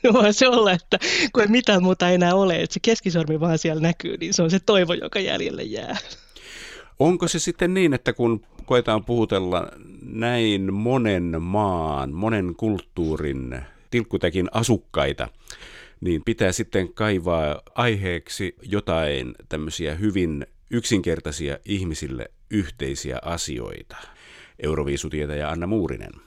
vaan 0.14 0.34
se 0.34 0.48
olla, 0.48 0.72
että 0.72 1.00
kun 1.34 1.44
ei 1.44 1.50
mitään 1.50 1.84
muuta 1.84 2.10
enää 2.10 2.36
ole, 2.36 2.62
että 2.62 2.74
se 2.74 2.80
keskisormi 2.80 3.40
vaan 3.40 3.58
siellä 3.58 3.82
näkyy, 3.82 4.18
niin 4.18 4.34
se 4.34 4.44
on 4.44 4.52
se 4.52 4.60
toivo, 4.60 4.94
joka 4.94 5.20
jäljelle 5.20 5.64
jää. 5.64 5.98
Onko 7.00 7.28
se 7.28 7.40
sitten 7.40 7.74
niin, 7.74 7.94
että 7.94 8.14
kun 8.14 8.46
koetaan 8.66 9.06
puhutella 9.06 9.68
näin 10.02 10.74
monen 10.74 11.42
maan, 11.42 12.14
monen 12.14 12.56
kulttuurin 12.56 13.62
tilkkutäkin 13.92 14.48
asukkaita, 14.54 15.28
niin 16.02 16.22
pitää 16.26 16.52
sitten 16.52 16.94
kaivaa 16.94 17.62
aiheeksi 17.76 18.56
jotain 18.62 19.36
tämmöisiä 19.50 19.96
hyvin 19.96 20.46
yksinkertaisia 20.72 21.58
ihmisille 21.66 22.32
yhteisiä 22.50 23.20
asioita. 23.22 23.96
Euroviisutietäjä 24.60 25.50
Anna 25.50 25.68
Muurinen 25.68 26.25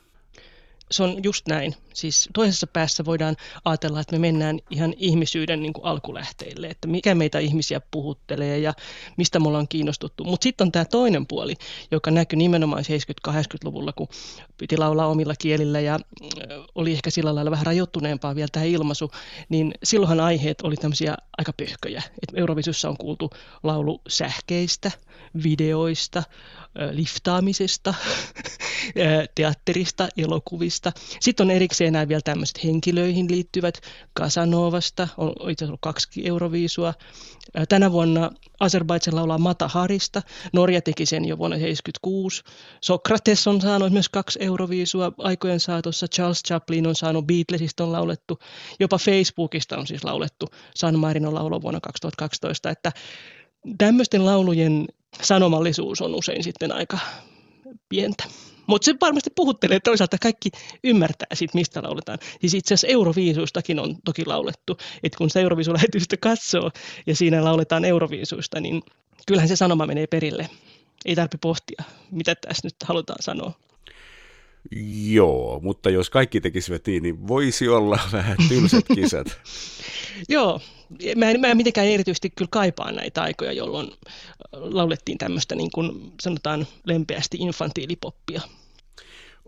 se 0.91 1.03
on 1.03 1.25
just 1.25 1.47
näin. 1.49 1.75
Siis 1.95 2.29
toisessa 2.35 2.67
päässä 2.67 3.05
voidaan 3.05 3.37
ajatella, 3.65 4.01
että 4.01 4.13
me 4.13 4.19
mennään 4.19 4.59
ihan 4.71 4.95
ihmisyyden 4.97 5.63
niin 5.63 5.73
kuin 5.73 5.85
alkulähteille, 5.85 6.67
että 6.67 6.89
mikä 6.89 7.15
meitä 7.15 7.39
ihmisiä 7.39 7.81
puhuttelee 7.91 8.59
ja 8.59 8.73
mistä 9.17 9.41
me 9.41 9.49
ollaan 9.49 9.69
kiinnostuttu. 9.69 10.25
Mutta 10.25 10.45
sitten 10.45 10.65
on 10.65 10.73
tämä 10.73 10.85
toinen 10.85 11.27
puoli, 11.27 11.55
joka 11.91 12.11
näkyy 12.11 12.37
nimenomaan 12.37 12.85
70-80-luvulla, 13.29 13.93
kun 13.93 14.09
piti 14.59 14.77
laulaa 14.77 15.07
omilla 15.07 15.35
kielillä 15.39 15.81
ja 15.81 15.99
oli 16.75 16.93
ehkä 16.93 17.11
sillä 17.11 17.35
lailla 17.35 17.51
vähän 17.51 17.67
rajoittuneempaa 17.67 18.35
vielä 18.35 18.49
tämä 18.53 18.65
ilmaisu, 18.65 19.11
niin 19.49 19.75
silloinhan 19.85 20.21
aiheet 20.21 20.61
oli 20.61 20.77
tämmöisiä 20.77 21.17
aika 21.39 21.53
pöhköjä. 21.53 22.03
Et 22.23 22.39
Eurovisiossa 22.39 22.89
on 22.89 22.97
kuultu 22.97 23.31
laulu 23.63 24.01
sähkeistä, 24.09 24.91
videoista, 25.43 26.23
liftaamisesta, 26.93 27.95
teatterista, 29.35 30.09
elokuvista. 30.17 30.93
Sitten 31.21 31.47
on 31.47 31.51
erikseen 31.51 31.93
nämä 31.93 32.09
vielä 32.09 32.21
tämmöiset 32.25 32.65
henkilöihin 32.65 33.27
liittyvät 33.31 33.81
Kasanovasta, 34.13 35.09
on 35.17 35.29
itse 35.31 35.65
asiassa 35.65 35.67
ollut 35.67 35.81
kaksi 35.81 36.29
euroviisua. 36.29 36.95
Tänä 37.69 37.93
vuonna 37.93 38.31
Azerbaidsan 38.61 39.17
laulaa 39.17 39.39
Mata 39.39 39.69
Harista, 39.69 40.23
Norja 40.53 40.83
teki 40.83 41.07
sen 41.07 41.25
jo 41.25 41.39
vuonna 41.39 41.57
1976. 41.57 42.43
Sokrates 42.81 43.47
on 43.47 43.61
saanut 43.61 43.93
myös 43.93 44.09
kaksi 44.09 44.39
euroviisua 44.43 45.13
aikojen 45.19 45.61
saatossa, 45.61 46.07
Charles 46.09 46.43
Chaplin 46.43 46.87
on 46.87 46.95
saanut 46.95 47.27
Beatlesista 47.27 47.85
on 47.85 47.93
laulettu, 47.93 48.39
jopa 48.81 48.99
Facebookista 48.99 49.79
on 49.79 49.87
siis 49.87 50.05
laulettu 50.05 50.47
San 50.75 50.99
Marinon 50.99 51.35
laulo 51.35 51.63
vuonna 51.63 51.81
2012, 51.81 52.71
että 52.71 52.93
tämmöisten 53.79 54.27
laulujen 54.27 54.87
sanomallisuus 55.23 56.01
on 56.01 56.15
usein 56.15 56.45
sitten 56.45 56.73
aika 56.73 56.99
pientä. 57.89 58.25
Mutta 58.67 58.85
se 58.85 58.95
varmasti 59.01 59.31
puhuttelee 59.35 59.81
toisaalta 59.81 60.19
kaikki 60.19 60.51
ymmärtää 60.85 61.29
siitä, 61.35 61.55
mistä 61.55 61.83
lauletaan. 61.83 62.19
Siis 62.41 62.55
itse 62.55 62.75
asiassa 62.75 62.93
Euroviisuistakin 62.93 63.79
on 63.79 63.97
toki 64.05 64.27
laulettu. 64.27 64.79
Että 65.03 65.19
kun 65.19 65.31
se 65.31 65.41
Euroviisulähetystä 65.41 66.17
katsoo 66.17 66.71
ja 67.07 67.17
siinä 67.17 67.45
lauletaan 67.45 67.85
Euroviisuista, 67.85 68.61
niin 68.61 68.83
kyllähän 69.27 69.49
se 69.49 69.57
sanoma 69.57 69.87
menee 69.87 70.07
perille. 70.07 70.51
Ei 71.05 71.15
tarvitse 71.15 71.39
pohtia, 71.39 71.85
mitä 72.11 72.35
tässä 72.35 72.67
nyt 72.67 72.75
halutaan 72.85 73.23
sanoa. 73.23 73.53
Joo, 75.11 75.61
mutta 75.63 75.91
jos 75.91 76.11
kaikki 76.11 76.41
tekisivät 76.41 76.87
niin, 76.87 77.03
niin 77.03 77.29
voisi 77.29 77.69
olla 77.69 77.99
vähän 78.13 78.37
tylsät 78.49 78.85
kisat. 78.95 79.27
Joo, 80.29 80.61
mä 81.17 81.31
en, 81.31 81.41
mä 81.41 81.47
en 81.47 81.57
mitenkään 81.57 81.87
erityisesti 81.87 82.31
kyllä 82.31 82.49
kaipaa 82.51 82.93
näitä 82.93 83.23
aikoja, 83.23 83.53
jolloin 83.53 83.87
äh, 83.87 84.13
laulettiin 84.53 85.19
tämmöistä 85.19 85.55
niin 85.55 85.71
kuin 85.75 86.13
sanotaan 86.21 86.67
lempeästi 86.85 87.37
infantiilipoppia. 87.41 88.41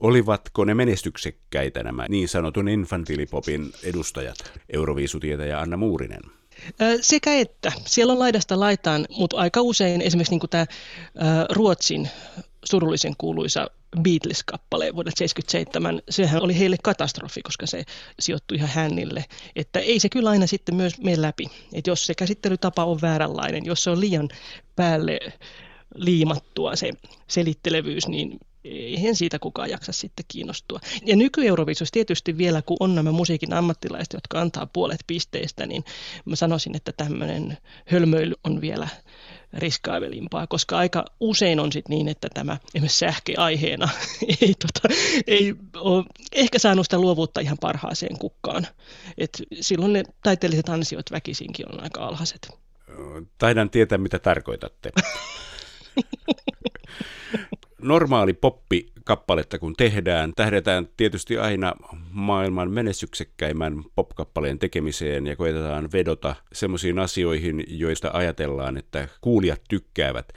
Olivatko 0.01 0.65
ne 0.65 0.75
menestyksekkäitä 0.75 1.83
nämä 1.83 2.07
niin 2.09 2.29
sanotun 2.29 2.69
infantiilipopin 2.69 3.73
edustajat, 3.83 4.37
Euroviisutietäjä 4.73 5.61
Anna 5.61 5.77
Muurinen? 5.77 6.21
Sekä 7.01 7.35
että. 7.35 7.73
Siellä 7.87 8.13
on 8.13 8.19
laidasta 8.19 8.61
laitaan, 8.61 9.07
mutta 9.11 9.37
aika 9.37 9.61
usein 9.63 10.03
esimerkiksi 10.03 10.35
niin 10.35 10.51
tämä 10.51 10.67
Ruotsin 11.51 12.09
surullisen 12.65 13.15
kuuluisa 13.19 13.67
Beatles-kappale 13.99 14.95
vuodelta 14.95 15.19
77, 15.19 16.03
sehän 16.11 16.43
oli 16.43 16.59
heille 16.59 16.77
katastrofi, 16.83 17.43
koska 17.43 17.67
se 17.67 17.85
sijoittui 18.21 18.57
ihan 18.57 18.71
hännille. 18.71 19.25
Että 19.57 19.79
ei 19.79 20.01
se 20.01 20.09
kyllä 20.09 20.31
aina 20.31 20.47
sitten 20.47 20.75
myös 20.75 21.01
mene 21.01 21.23
läpi. 21.23 21.47
Että 21.75 21.91
jos 21.91 22.07
se 22.07 22.15
käsittelytapa 22.15 22.85
on 22.85 23.01
vääränlainen, 23.03 23.65
jos 23.65 23.85
se 23.85 23.91
on 23.91 24.01
liian 24.01 24.29
päälle 24.77 25.19
liimattua 25.95 26.77
se 26.77 26.93
selittelevyys, 27.27 28.09
niin 28.09 28.39
eihän 28.65 29.17
siitä 29.17 29.39
kukaan 29.39 29.71
jaksa 29.71 29.93
sitten 29.93 30.25
kiinnostua. 30.29 30.81
Ja 31.07 31.17
nyky 31.17 31.41
tietysti 31.93 32.39
vielä, 32.39 32.63
kun 32.63 32.77
on 32.81 32.95
nämä 32.95 33.13
musiikin 33.13 33.53
ammattilaiset, 33.53 34.13
jotka 34.13 34.41
antaa 34.41 34.67
puolet 34.67 35.01
pisteistä, 35.07 35.67
niin 35.67 35.85
mä 36.25 36.37
sanoisin, 36.37 36.77
että 36.77 36.93
tämmöinen 36.93 37.59
hölmöily 37.87 38.35
on 38.45 38.61
vielä 38.61 38.89
riskaavelimpaa, 39.53 40.47
koska 40.47 40.79
aika 40.79 41.05
usein 41.21 41.61
on 41.61 41.73
sit 41.73 41.89
niin, 41.89 42.09
että 42.09 42.29
tämä 42.35 42.57
esimerkiksi 42.75 42.99
sähköaiheena 42.99 43.89
ei, 44.41 44.55
tota, 44.55 44.95
ei 45.27 45.55
ole 45.77 46.05
ehkä 46.33 46.59
saanut 46.59 46.87
sitä 46.87 46.99
luovuutta 46.99 47.41
ihan 47.41 47.59
parhaaseen 47.61 48.19
kukkaan. 48.19 48.67
Et 49.19 49.43
silloin 49.61 49.93
ne 49.93 50.03
taiteelliset 50.23 50.69
ansiot 50.69 51.11
väkisinkin 51.11 51.73
on 51.73 51.83
aika 51.83 52.01
alhaiset. 52.07 52.49
Taidan 53.39 53.71
tietää, 53.71 53.99
mitä 53.99 54.19
tarkoitatte. 54.19 54.93
normaali 57.83 58.33
poppikappaletta 58.33 59.59
kun 59.59 59.75
tehdään, 59.77 60.33
tähdetään 60.37 60.89
tietysti 60.97 61.39
aina 61.39 61.73
maailman 62.11 62.71
menestyksekkäimmän 62.71 63.85
popkappaleen 63.95 64.59
tekemiseen 64.59 65.27
ja 65.27 65.37
koetetaan 65.37 65.93
vedota 65.93 66.37
semmoisiin 66.53 66.99
asioihin, 66.99 67.65
joista 67.69 68.11
ajatellaan, 68.13 68.77
että 68.77 69.09
kuulijat 69.21 69.61
tykkäävät. 69.69 70.33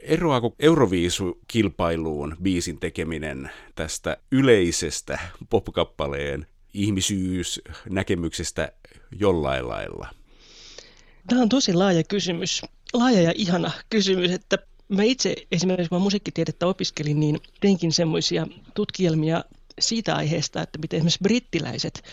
Eroaako 0.00 0.54
Euroviisu-kilpailuun 0.58 2.36
biisin 2.42 2.80
tekeminen 2.80 3.50
tästä 3.74 4.16
yleisestä 4.32 5.18
popkappaleen 5.50 6.46
ihmisyysnäkemyksestä 6.74 8.72
jollain 9.20 9.68
lailla? 9.68 10.08
Tämä 11.28 11.42
on 11.42 11.48
tosi 11.48 11.72
laaja 11.72 12.04
kysymys. 12.04 12.62
Laaja 12.92 13.22
ja 13.22 13.32
ihana 13.34 13.70
kysymys, 13.90 14.30
että 14.30 14.58
Mä 14.88 15.02
itse 15.02 15.34
esimerkiksi, 15.52 15.88
kun 15.88 15.98
mä 15.98 16.04
musiikkitiedettä 16.04 16.66
opiskelin, 16.66 17.20
niin 17.20 17.40
teinkin 17.60 17.92
semmoisia 17.92 18.46
tutkielmia 18.74 19.44
siitä 19.80 20.16
aiheesta, 20.16 20.62
että 20.62 20.78
miten 20.78 20.96
esimerkiksi 20.96 21.22
brittiläiset 21.22 22.04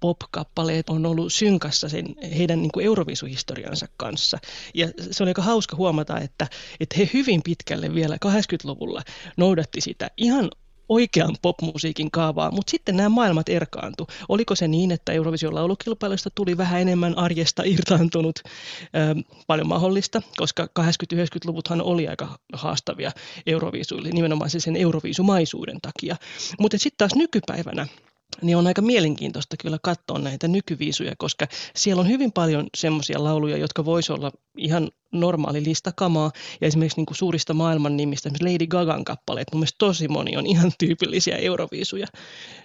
pop-kappaleet 0.00 0.90
on 0.90 1.06
ollut 1.06 1.32
synkassa 1.32 1.88
sen 1.88 2.06
heidän 2.38 2.62
niin 2.62 2.80
Eurovisuhistoriansa 2.80 3.86
kanssa. 3.96 4.38
Ja 4.74 4.88
se 5.10 5.22
on 5.22 5.28
aika 5.28 5.42
hauska 5.42 5.76
huomata, 5.76 6.20
että, 6.20 6.46
että 6.80 6.96
he 6.98 7.10
hyvin 7.14 7.42
pitkälle 7.42 7.94
vielä 7.94 8.16
80-luvulla 8.26 9.02
noudatti 9.36 9.80
sitä 9.80 10.10
ihan 10.16 10.50
oikean 10.88 11.36
popmusiikin 11.42 12.10
kaavaa, 12.10 12.50
mutta 12.50 12.70
sitten 12.70 12.96
nämä 12.96 13.08
maailmat 13.08 13.48
erkaantu. 13.48 14.06
Oliko 14.28 14.54
se 14.54 14.68
niin, 14.68 14.92
että 14.92 15.12
Eurovision 15.12 15.54
laulukilpailusta 15.54 16.30
tuli 16.34 16.56
vähän 16.56 16.80
enemmän 16.80 17.18
arjesta 17.18 17.62
irtaantunut? 17.66 18.38
Ö, 18.44 18.50
paljon 19.46 19.68
mahdollista, 19.68 20.22
koska 20.36 20.68
80-90-luvuthan 20.80 21.82
oli 21.82 22.08
aika 22.08 22.38
haastavia 22.52 23.12
Eurovisuille, 23.46 24.10
nimenomaan 24.10 24.50
sen 24.50 24.76
Euroviisumaisuuden 24.76 25.78
takia. 25.82 26.16
Mutta 26.58 26.78
sitten 26.78 26.98
taas 26.98 27.14
nykypäivänä 27.14 27.86
niin 28.42 28.56
on 28.56 28.66
aika 28.66 28.82
mielenkiintoista 28.82 29.56
kyllä 29.56 29.78
katsoa 29.82 30.18
näitä 30.18 30.48
nykyviisuja, 30.48 31.12
koska 31.18 31.46
siellä 31.74 32.00
on 32.00 32.08
hyvin 32.08 32.32
paljon 32.32 32.66
semmoisia 32.76 33.24
lauluja, 33.24 33.56
jotka 33.56 33.84
voisi 33.84 34.12
olla 34.12 34.32
ihan 34.56 34.90
normaali 35.12 35.64
listakamaa. 35.64 36.30
Ja 36.60 36.66
esimerkiksi 36.66 36.98
niin 36.98 37.06
kuin 37.06 37.16
suurista 37.16 37.54
maailman 37.54 37.96
nimistä, 37.96 38.28
esimerkiksi 38.28 38.54
Lady 38.54 38.66
Gagan 38.66 39.04
kappaleet, 39.04 39.48
mun 39.52 39.60
mielestä 39.60 39.78
tosi 39.78 40.08
moni 40.08 40.36
on 40.36 40.46
ihan 40.46 40.72
tyypillisiä 40.78 41.36
euroviisuja. 41.36 42.06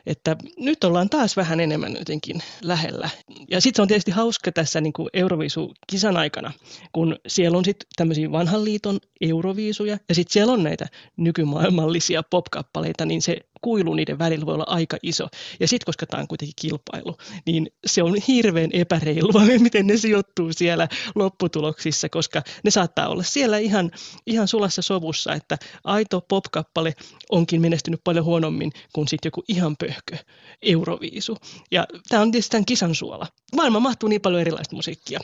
Että 0.06 0.36
nyt 0.60 0.84
ollaan 0.84 1.10
taas 1.10 1.38
vähän 1.38 1.60
enemmän 1.60 1.96
jotenkin 2.00 2.42
lähellä. 2.62 3.10
Ja 3.50 3.62
sitten 3.62 3.78
se 3.78 3.82
on 3.82 3.88
tietysti 3.88 4.12
hauska 4.12 4.52
tässä 4.52 4.82
niin 4.82 4.94
kuin 4.94 5.10
Euroviisu-kisan 5.14 6.18
aikana, 6.18 6.52
kun 6.92 7.16
siellä 7.28 7.58
on 7.58 7.66
sitten 7.66 7.88
tämmöisiä 7.96 8.32
vanhan 8.32 8.66
liiton 8.66 9.00
euroviisuja, 9.22 9.98
ja 10.10 10.16
sitten 10.16 10.34
siellä 10.34 10.54
on 10.54 10.64
näitä 10.64 10.88
nykymaailmallisia 11.18 12.24
popkappaleita, 12.30 13.06
niin 13.06 13.22
se 13.22 13.38
kuilu 13.62 13.94
niiden 13.94 14.20
välillä 14.20 14.46
voi 14.46 14.54
olla 14.54 14.66
aika 14.68 14.98
iso. 15.04 15.28
Ja 15.60 15.68
sitten, 15.68 15.86
koska 15.86 16.06
tämä 16.06 16.22
on 16.22 16.28
kuitenkin 16.28 16.54
kilpailu, 16.62 17.18
niin 17.46 17.68
se 17.86 18.04
on 18.04 18.16
hirveän 18.28 18.70
epäreilua, 18.74 19.42
miten 19.60 19.88
ne 19.88 19.98
sijoittuu 19.98 20.54
siellä 20.54 20.88
lopputuloksissa, 21.16 22.10
koska 22.10 22.42
ne 22.64 22.72
saattaa 22.72 23.08
olla 23.08 23.24
siellä 23.24 23.58
ihan, 23.58 23.92
ihan 24.28 24.48
sulassa 24.48 24.82
sovussa, 24.82 25.34
että 25.34 25.58
aito 25.84 26.22
popkappale 26.22 26.94
onkin 27.30 27.62
menestynyt 27.62 28.02
paljon 28.04 28.26
huonommin 28.26 28.72
kuin 28.94 29.08
sitten 29.08 29.28
joku 29.28 29.44
ihan 29.48 29.78
pöhkö 29.78 30.18
euroviisu. 30.62 31.38
Ja 31.72 31.88
tämä 32.10 32.22
on 32.22 32.32
tietysti 32.32 32.52
tämän 32.52 32.66
kisan 32.66 32.96
suola. 32.96 33.28
Maailma 33.56 33.80
mahtuu 33.80 34.10
niin 34.10 34.22
paljon 34.22 34.42
erilaista 34.42 34.76
musiikkia. 34.76 35.20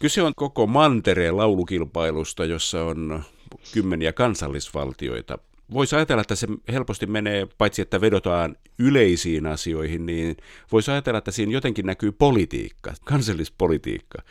Kyse 0.00 0.22
on 0.22 0.32
koko 0.36 0.66
mantereen 0.66 1.36
laulukilpailusta, 1.36 2.44
jossa 2.44 2.84
on 2.84 3.24
kymmeniä 3.72 4.12
kansallisvaltioita 4.12 5.38
voisi 5.72 5.96
ajatella, 5.96 6.20
että 6.20 6.34
se 6.34 6.46
helposti 6.72 7.06
menee, 7.06 7.46
paitsi 7.58 7.82
että 7.82 8.00
vedotaan 8.00 8.56
yleisiin 8.78 9.46
asioihin, 9.46 10.06
niin 10.06 10.36
voisi 10.72 10.90
ajatella, 10.90 11.18
että 11.18 11.30
siinä 11.30 11.52
jotenkin 11.52 11.86
näkyy 11.86 12.12
politiikka, 12.12 12.94
kansallispolitiikka. 13.04 14.22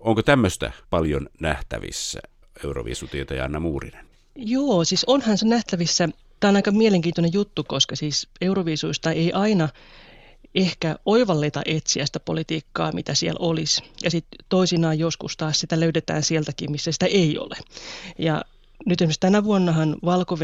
Onko 0.00 0.22
tämmöistä 0.22 0.72
paljon 0.90 1.28
nähtävissä, 1.40 2.20
Euroviisutietäjä 2.64 3.44
Anna 3.44 3.60
Muurinen? 3.60 4.06
Joo, 4.36 4.84
siis 4.84 5.04
onhan 5.04 5.38
se 5.38 5.46
nähtävissä. 5.46 6.08
Tämä 6.40 6.48
on 6.48 6.56
aika 6.56 6.70
mielenkiintoinen 6.70 7.32
juttu, 7.32 7.64
koska 7.64 7.96
siis 7.96 8.28
Euroviisuista 8.40 9.10
ei 9.10 9.32
aina 9.32 9.68
ehkä 10.54 10.96
oivalleta 11.06 11.62
etsiä 11.64 12.06
sitä 12.06 12.20
politiikkaa, 12.20 12.92
mitä 12.92 13.14
siellä 13.14 13.38
olisi. 13.40 13.82
Ja 14.02 14.10
sitten 14.10 14.38
toisinaan 14.48 14.98
joskus 14.98 15.36
taas 15.36 15.60
sitä 15.60 15.80
löydetään 15.80 16.22
sieltäkin, 16.22 16.70
missä 16.70 16.92
sitä 16.92 17.06
ei 17.06 17.38
ole. 17.38 17.56
Ja 18.18 18.44
nyt 18.86 19.00
esimerkiksi 19.00 19.20
tänä 19.20 19.44
vuonnahan 19.44 19.96
valko 20.04 20.38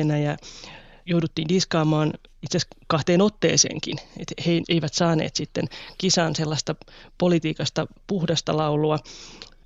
jouduttiin 1.06 1.48
diskaamaan 1.48 2.12
itse 2.42 2.58
asiassa 2.58 2.76
kahteen 2.86 3.20
otteeseenkin, 3.20 3.98
että 4.16 4.34
he 4.46 4.62
eivät 4.68 4.94
saaneet 4.94 5.36
sitten 5.36 5.64
kisaan 5.98 6.36
sellaista 6.36 6.74
politiikasta 7.18 7.86
puhdasta 8.06 8.56
laulua. 8.56 8.98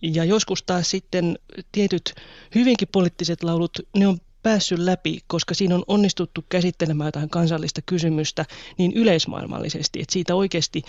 Ja 0.03 0.25
joskus 0.25 0.63
taas 0.63 0.91
sitten 0.91 1.39
tietyt 1.73 2.15
hyvinkin 2.55 2.89
poliittiset 2.93 3.43
laulut, 3.43 3.79
ne 3.97 4.07
on 4.07 4.19
päässyt 4.43 4.79
läpi, 4.79 5.21
koska 5.27 5.55
siinä 5.55 5.75
on 5.75 5.85
onnistuttu 5.87 6.45
käsittelemään 6.49 7.09
jotain 7.09 7.31
kansallista 7.31 7.83
kysymystä 7.87 8.45
niin 8.79 8.93
yleismaailmallisesti, 8.93 10.01
että 10.01 10.13
siitä 10.13 10.35
oikeasti 10.35 10.83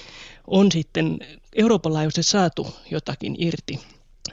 on 0.47 0.71
sitten 0.71 1.19
Euroopan 1.55 1.93
laajuisesti 1.93 2.31
saatu 2.31 2.75
jotakin 2.91 3.35
irti. 3.39 3.79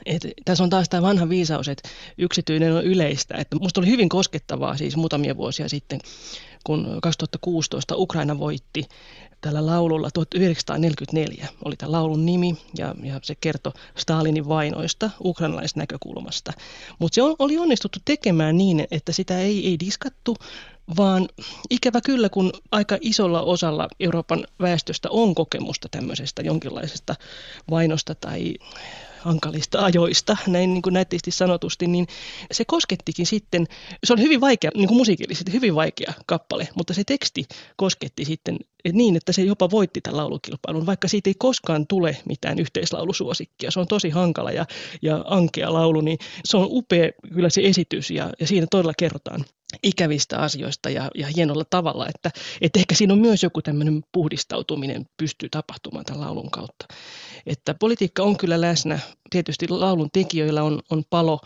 Et 0.05 0.27
tässä 0.45 0.63
on 0.63 0.69
taas 0.69 0.89
tämä 0.89 1.01
vanha 1.01 1.29
viisaus, 1.29 1.67
että 1.67 1.89
yksityinen 2.17 2.73
on 2.73 2.83
yleistä. 2.83 3.37
Että 3.37 3.55
musta 3.55 3.81
oli 3.81 3.87
hyvin 3.87 4.09
koskettavaa 4.09 4.77
siis 4.77 4.95
muutamia 4.95 5.37
vuosia 5.37 5.69
sitten, 5.69 5.99
kun 6.63 6.99
2016 7.01 7.95
Ukraina 7.97 8.39
voitti 8.39 8.85
tällä 9.41 9.65
laululla 9.65 10.11
1944 10.11 11.47
oli 11.65 11.75
tämä 11.75 11.91
laulun 11.91 12.25
nimi 12.25 12.57
ja, 12.77 12.95
ja 13.03 13.19
se 13.23 13.35
kertoi 13.35 13.73
Stalinin 13.97 14.47
vainoista 14.47 15.09
ukrainalaisnäkökulmasta. 15.23 16.53
Mutta 16.99 17.15
se 17.15 17.21
on, 17.21 17.35
oli 17.39 17.57
onnistuttu 17.57 17.99
tekemään 18.05 18.57
niin, 18.57 18.87
että 18.91 19.11
sitä 19.11 19.39
ei, 19.39 19.67
ei 19.67 19.79
diskattu, 19.79 20.35
vaan 20.97 21.27
ikävä 21.69 22.01
kyllä, 22.01 22.29
kun 22.29 22.51
aika 22.71 22.97
isolla 23.01 23.41
osalla 23.41 23.87
Euroopan 23.99 24.47
väestöstä 24.61 25.09
on 25.11 25.35
kokemusta 25.35 25.89
tämmöisestä 25.89 26.41
jonkinlaisesta 26.41 27.15
vainosta 27.69 28.15
tai 28.15 28.53
hankalista 29.21 29.85
ajoista, 29.85 30.37
näin 30.47 30.73
niin 30.73 30.81
kuin 30.81 30.93
nätisti 30.93 31.31
sanotusti, 31.31 31.87
niin 31.87 32.07
se 32.51 32.65
koskettikin 32.65 33.25
sitten, 33.25 33.67
se 34.03 34.13
on 34.13 34.21
hyvin 34.21 34.41
vaikea, 34.41 34.71
niin 34.75 34.87
kuin 34.87 34.97
musiikillisesti 34.97 35.53
hyvin 35.53 35.75
vaikea 35.75 36.13
kappale, 36.25 36.67
mutta 36.75 36.93
se 36.93 37.03
teksti 37.03 37.45
kosketti 37.75 38.25
sitten 38.25 38.57
niin, 38.93 39.15
että 39.15 39.31
se 39.31 39.41
jopa 39.41 39.71
voitti 39.71 40.01
tämän 40.01 40.17
laulukilpailun, 40.17 40.85
vaikka 40.85 41.07
siitä 41.07 41.29
ei 41.29 41.33
koskaan 41.37 41.87
tule 41.87 42.17
mitään 42.25 42.59
yhteislaulusuosikkia. 42.59 43.71
Se 43.71 43.79
on 43.79 43.87
tosi 43.87 44.09
hankala 44.09 44.51
ja, 44.51 44.65
ja 45.01 45.23
ankea 45.27 45.73
laulu, 45.73 46.01
niin 46.01 46.17
se 46.45 46.57
on 46.57 46.67
upea 46.69 47.09
kyllä 47.33 47.49
se 47.49 47.61
esitys 47.63 48.11
ja, 48.11 48.29
ja 48.39 48.47
siinä 48.47 48.67
todella 48.71 48.93
kerrotaan 48.97 49.45
ikävistä 49.83 50.37
asioista 50.37 50.89
ja, 50.89 51.09
ja 51.15 51.27
hienolla 51.27 51.63
tavalla, 51.69 52.07
että, 52.15 52.31
että 52.61 52.79
ehkä 52.79 52.95
siinä 52.95 53.13
on 53.13 53.19
myös 53.19 53.43
joku 53.43 53.61
tämmöinen 53.61 54.03
puhdistautuminen 54.11 55.05
pystyy 55.17 55.49
tapahtumaan 55.49 56.05
tämän 56.05 56.21
laulun 56.21 56.51
kautta. 56.51 56.85
Että 57.45 57.73
politiikka 57.73 58.23
on 58.23 58.37
kyllä 58.37 58.61
läsnä. 58.61 58.99
Tietysti 59.29 59.67
laulun 59.69 60.09
tekijöillä 60.13 60.63
on, 60.63 60.79
on 60.89 61.03
palo 61.09 61.39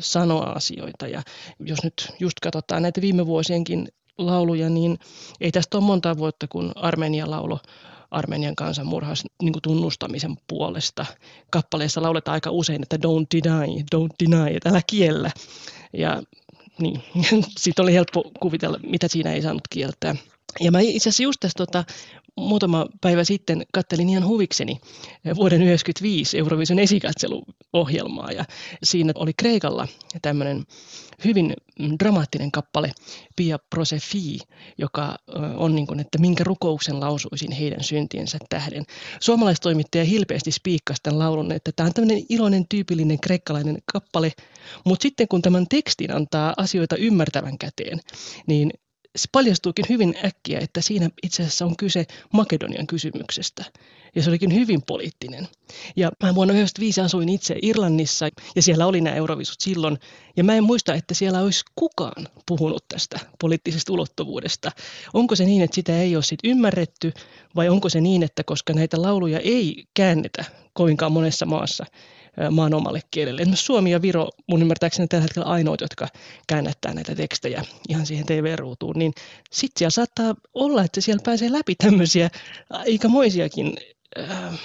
sanoa 0.00 0.44
asioita 0.44 1.08
ja 1.08 1.22
jos 1.60 1.84
nyt 1.84 2.12
just 2.20 2.40
katsotaan 2.42 2.82
näitä 2.82 3.00
viime 3.00 3.26
vuosienkin 3.26 3.88
lauluja, 4.18 4.68
niin 4.68 4.98
ei 5.40 5.52
tästä 5.52 5.78
ole 5.78 5.84
monta 5.84 6.18
vuotta, 6.18 6.48
kun 6.48 6.72
Armenia 6.74 7.30
laulo 7.30 7.58
Armenian 8.10 8.56
kansanmurhas 8.56 9.24
niin 9.42 9.52
tunnustamisen 9.62 10.36
puolesta. 10.48 11.06
Kappaleessa 11.50 12.02
lauletaan 12.02 12.32
aika 12.32 12.50
usein, 12.50 12.82
että 12.82 12.96
don't 12.96 13.26
deny, 13.32 13.80
don't 13.94 14.14
deny, 14.24 14.56
että 14.56 14.68
älä 14.68 14.80
kiellä. 14.86 15.30
Ja 15.92 16.22
niin, 16.78 17.02
sitten 17.58 17.82
oli 17.82 17.94
helppo 17.94 18.30
kuvitella, 18.40 18.78
mitä 18.82 19.08
siinä 19.08 19.32
ei 19.32 19.42
saanut 19.42 19.68
kieltää. 19.70 20.14
Ja 20.60 20.70
mä 20.70 20.80
itse 20.80 21.08
asiassa 21.08 21.22
just 21.22 21.40
tässä 21.40 21.56
tota, 21.56 21.84
muutama 22.36 22.86
päivä 23.00 23.24
sitten 23.24 23.66
kattelin 23.72 24.08
ihan 24.08 24.26
huvikseni 24.26 24.80
vuoden 25.24 25.58
1995 25.58 26.38
Eurovision 26.38 26.78
esikatseluohjelmaa 27.66 28.32
ja 28.32 28.44
siinä 28.82 29.12
oli 29.14 29.32
Kreikalla 29.32 29.88
tämmöinen 30.22 30.64
hyvin 31.24 31.54
dramaattinen 31.98 32.52
kappale 32.52 32.92
Pia 33.36 33.58
Prosefi, 33.70 34.38
joka 34.78 35.16
on 35.56 35.74
niin 35.74 35.86
kuin, 35.86 36.00
että 36.00 36.18
minkä 36.18 36.44
rukouksen 36.44 37.00
lausuisin 37.00 37.52
heidän 37.52 37.84
syntiensä 37.84 38.38
tähden. 38.48 38.84
Suomalaistoimittaja 39.20 40.04
hilpeästi 40.04 40.52
spiikkasi 40.52 41.02
tämän 41.02 41.18
laulun, 41.18 41.52
että 41.52 41.72
tämä 41.76 41.86
on 41.86 41.94
tämmöinen 41.94 42.24
iloinen, 42.28 42.68
tyypillinen 42.68 43.20
kreikkalainen 43.20 43.78
kappale, 43.92 44.32
mutta 44.84 45.02
sitten 45.02 45.28
kun 45.28 45.42
tämän 45.42 45.66
tekstin 45.68 46.16
antaa 46.16 46.54
asioita 46.56 46.96
ymmärtävän 46.96 47.58
käteen, 47.58 48.00
niin 48.46 48.70
se 49.16 49.28
paljastuukin 49.32 49.84
hyvin 49.88 50.14
äkkiä, 50.24 50.58
että 50.58 50.80
siinä 50.80 51.10
itse 51.22 51.42
asiassa 51.42 51.64
on 51.64 51.76
kyse 51.76 52.04
Makedonian 52.32 52.86
kysymyksestä. 52.86 53.64
Ja 54.14 54.22
se 54.22 54.30
olikin 54.30 54.54
hyvin 54.54 54.82
poliittinen. 54.82 55.48
Ja 55.96 56.10
mä 56.22 56.34
vuonna 56.34 56.54
1995 56.54 57.00
asuin 57.00 57.28
itse 57.28 57.56
Irlannissa 57.62 58.28
ja 58.56 58.62
siellä 58.62 58.86
oli 58.86 59.00
nämä 59.00 59.16
Eurovisut 59.16 59.60
silloin. 59.60 59.98
Ja 60.36 60.44
mä 60.44 60.54
en 60.54 60.64
muista, 60.64 60.94
että 60.94 61.14
siellä 61.14 61.40
olisi 61.40 61.64
kukaan 61.74 62.28
puhunut 62.46 62.84
tästä 62.88 63.20
poliittisesta 63.40 63.92
ulottuvuudesta. 63.92 64.70
Onko 65.14 65.36
se 65.36 65.44
niin, 65.44 65.62
että 65.62 65.74
sitä 65.74 66.00
ei 66.00 66.16
ole 66.16 66.24
sit 66.24 66.40
ymmärretty 66.44 67.12
vai 67.56 67.68
onko 67.68 67.88
se 67.88 68.00
niin, 68.00 68.22
että 68.22 68.44
koska 68.44 68.72
näitä 68.72 69.02
lauluja 69.02 69.40
ei 69.40 69.84
käännetä 69.94 70.44
kovinkaan 70.72 71.12
monessa 71.12 71.46
maassa, 71.46 71.86
maan 72.50 72.74
omalle 72.74 73.00
kielelle. 73.10 73.42
Esimerkiksi 73.42 73.64
Suomi 73.64 73.90
ja 73.90 74.02
Viro 74.02 74.28
mun 74.46 74.62
ymmärtääkseni 74.62 75.08
tällä 75.08 75.22
hetkellä 75.22 75.46
ainoat, 75.48 75.80
jotka 75.80 76.08
käännättää 76.46 76.94
näitä 76.94 77.14
tekstejä 77.14 77.62
ihan 77.88 78.06
siihen 78.06 78.26
TV-ruutuun, 78.26 78.94
niin 78.98 79.12
sitten 79.50 79.78
siellä 79.78 79.90
saattaa 79.90 80.34
olla, 80.54 80.84
että 80.84 81.00
siellä 81.00 81.22
pääsee 81.24 81.52
läpi 81.52 81.74
tämmöisiä 81.74 82.30
aikamoisiakin 82.70 83.72
äh, 84.18 84.60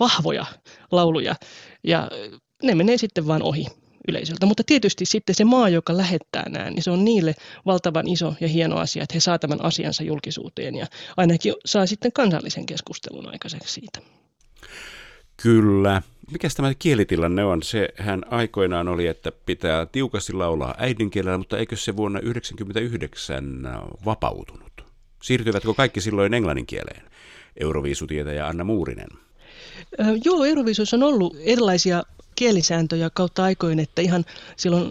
vahvoja 0.00 0.46
lauluja 0.90 1.34
ja 1.84 2.10
ne 2.62 2.74
menee 2.74 2.96
sitten 2.96 3.26
vaan 3.26 3.42
ohi 3.42 3.66
yleisöltä. 4.08 4.46
Mutta 4.46 4.62
tietysti 4.66 5.06
sitten 5.06 5.34
se 5.34 5.44
maa, 5.44 5.68
joka 5.68 5.96
lähettää 5.96 6.48
nämä, 6.48 6.70
niin 6.70 6.82
se 6.82 6.90
on 6.90 7.04
niille 7.04 7.34
valtavan 7.66 8.08
iso 8.08 8.34
ja 8.40 8.48
hieno 8.48 8.76
asia, 8.76 9.02
että 9.02 9.14
he 9.14 9.20
saa 9.20 9.38
tämän 9.38 9.64
asiansa 9.64 10.02
julkisuuteen 10.02 10.74
ja 10.74 10.86
ainakin 11.16 11.54
saa 11.64 11.86
sitten 11.86 12.12
kansallisen 12.12 12.66
keskustelun 12.66 13.28
aikaiseksi 13.32 13.74
siitä. 13.74 14.00
Kyllä. 15.42 16.02
Mikä 16.32 16.48
tämä 16.56 16.74
kielitilanne 16.78 17.44
on? 17.44 17.62
Sehän 17.62 18.22
aikoinaan 18.30 18.88
oli, 18.88 19.06
että 19.06 19.32
pitää 19.46 19.86
tiukasti 19.86 20.32
laulaa 20.32 20.74
äidinkielellä, 20.78 21.38
mutta 21.38 21.58
eikö 21.58 21.76
se 21.76 21.96
vuonna 21.96 22.20
1999 22.20 23.68
vapautunut? 24.04 24.84
Siirtyvätkö 25.22 25.74
kaikki 25.74 26.00
silloin 26.00 26.34
englannin 26.34 26.66
kieleen? 26.66 27.02
Euroviisutietäjä 27.60 28.46
Anna 28.46 28.64
Muurinen. 28.64 29.08
Joo, 30.24 30.44
Euroviisuissa 30.44 30.96
on 30.96 31.02
ollut 31.02 31.36
erilaisia 31.40 32.02
kielisääntöjä 32.34 33.10
kautta 33.10 33.44
aikoin, 33.44 33.78
että 33.80 34.02
ihan 34.02 34.24
silloin 34.56 34.90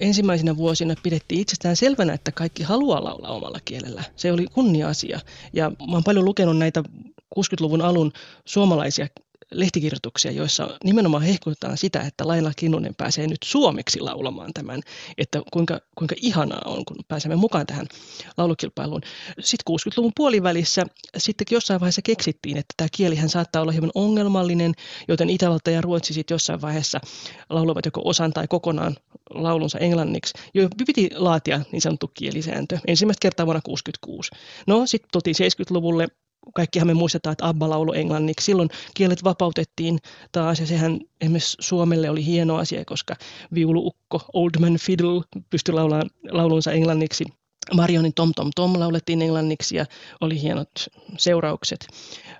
ensimmäisenä 0.00 0.56
vuosina 0.56 0.94
pidettiin 1.02 1.40
itsestään 1.40 1.76
selvänä, 1.76 2.12
että 2.12 2.32
kaikki 2.32 2.62
haluaa 2.62 3.04
laulaa 3.04 3.32
omalla 3.32 3.58
kielellä. 3.64 4.04
Se 4.16 4.32
oli 4.32 4.46
kunnia-asia. 4.52 5.20
Ja 5.52 5.70
mä 5.70 5.92
oon 5.92 6.04
paljon 6.04 6.24
lukenut 6.24 6.56
näitä 6.58 6.82
60-luvun 7.38 7.82
alun 7.82 8.12
suomalaisia 8.44 9.06
lehtikirjoituksia, 9.54 10.30
joissa 10.30 10.78
nimenomaan 10.84 11.22
hehkutetaan 11.22 11.76
sitä, 11.76 12.00
että 12.00 12.28
Laila 12.28 12.52
Kinnunen 12.56 12.94
pääsee 12.94 13.26
nyt 13.26 13.42
suomeksi 13.44 14.00
laulamaan 14.00 14.52
tämän, 14.54 14.80
että 15.18 15.42
kuinka, 15.52 15.80
kuinka 15.98 16.14
ihanaa 16.22 16.62
on, 16.64 16.84
kun 16.84 16.96
pääsemme 17.08 17.36
mukaan 17.36 17.66
tähän 17.66 17.86
laulukilpailuun. 18.36 19.00
Sitten 19.40 19.74
60-luvun 19.74 20.12
puolivälissä 20.16 20.86
sitten 21.16 21.46
jossain 21.50 21.80
vaiheessa 21.80 22.02
keksittiin, 22.02 22.56
että 22.56 22.74
tämä 22.76 22.88
kielihän 22.96 23.28
saattaa 23.28 23.62
olla 23.62 23.72
hieman 23.72 23.90
ongelmallinen, 23.94 24.72
joten 25.08 25.30
Itävalta 25.30 25.70
ja 25.70 25.80
Ruotsi 25.80 26.14
sitten 26.14 26.34
jossain 26.34 26.60
vaiheessa 26.60 27.00
laulavat 27.50 27.84
joko 27.84 28.00
osan 28.04 28.32
tai 28.32 28.48
kokonaan 28.48 28.96
laulunsa 29.30 29.78
englanniksi, 29.78 30.34
jo 30.54 30.68
piti 30.86 31.10
laatia 31.14 31.60
niin 31.72 31.80
sanottu 31.80 32.10
kielisääntö 32.14 32.78
ensimmäistä 32.86 33.22
kertaa 33.22 33.46
vuonna 33.46 33.60
1966. 33.60 34.30
No 34.66 34.86
sitten 34.86 35.08
tultiin 35.12 35.36
70-luvulle 35.36 36.08
kaikkihan 36.54 36.86
me 36.86 36.94
muistetaan, 36.94 37.32
että 37.32 37.48
Abba 37.48 37.70
laulu 37.70 37.92
englanniksi. 37.92 38.44
Silloin 38.44 38.68
kielet 38.94 39.24
vapautettiin 39.24 39.98
taas 40.32 40.60
ja 40.60 40.66
sehän 40.66 41.00
esimerkiksi 41.20 41.56
Suomelle 41.60 42.10
oli 42.10 42.26
hieno 42.26 42.56
asia, 42.56 42.84
koska 42.84 43.16
viuluukko 43.54 44.20
Old 44.32 44.50
Man 44.60 44.76
Fiddle 44.76 45.22
pystyi 45.50 45.74
laulamaan 45.74 46.10
laulunsa 46.30 46.72
englanniksi. 46.72 47.24
Marionin 47.74 48.14
Tom 48.14 48.32
Tom 48.36 48.50
Tom 48.56 48.78
laulettiin 48.78 49.22
englanniksi 49.22 49.76
ja 49.76 49.86
oli 50.20 50.42
hienot 50.42 50.70
seuraukset. 51.18 51.86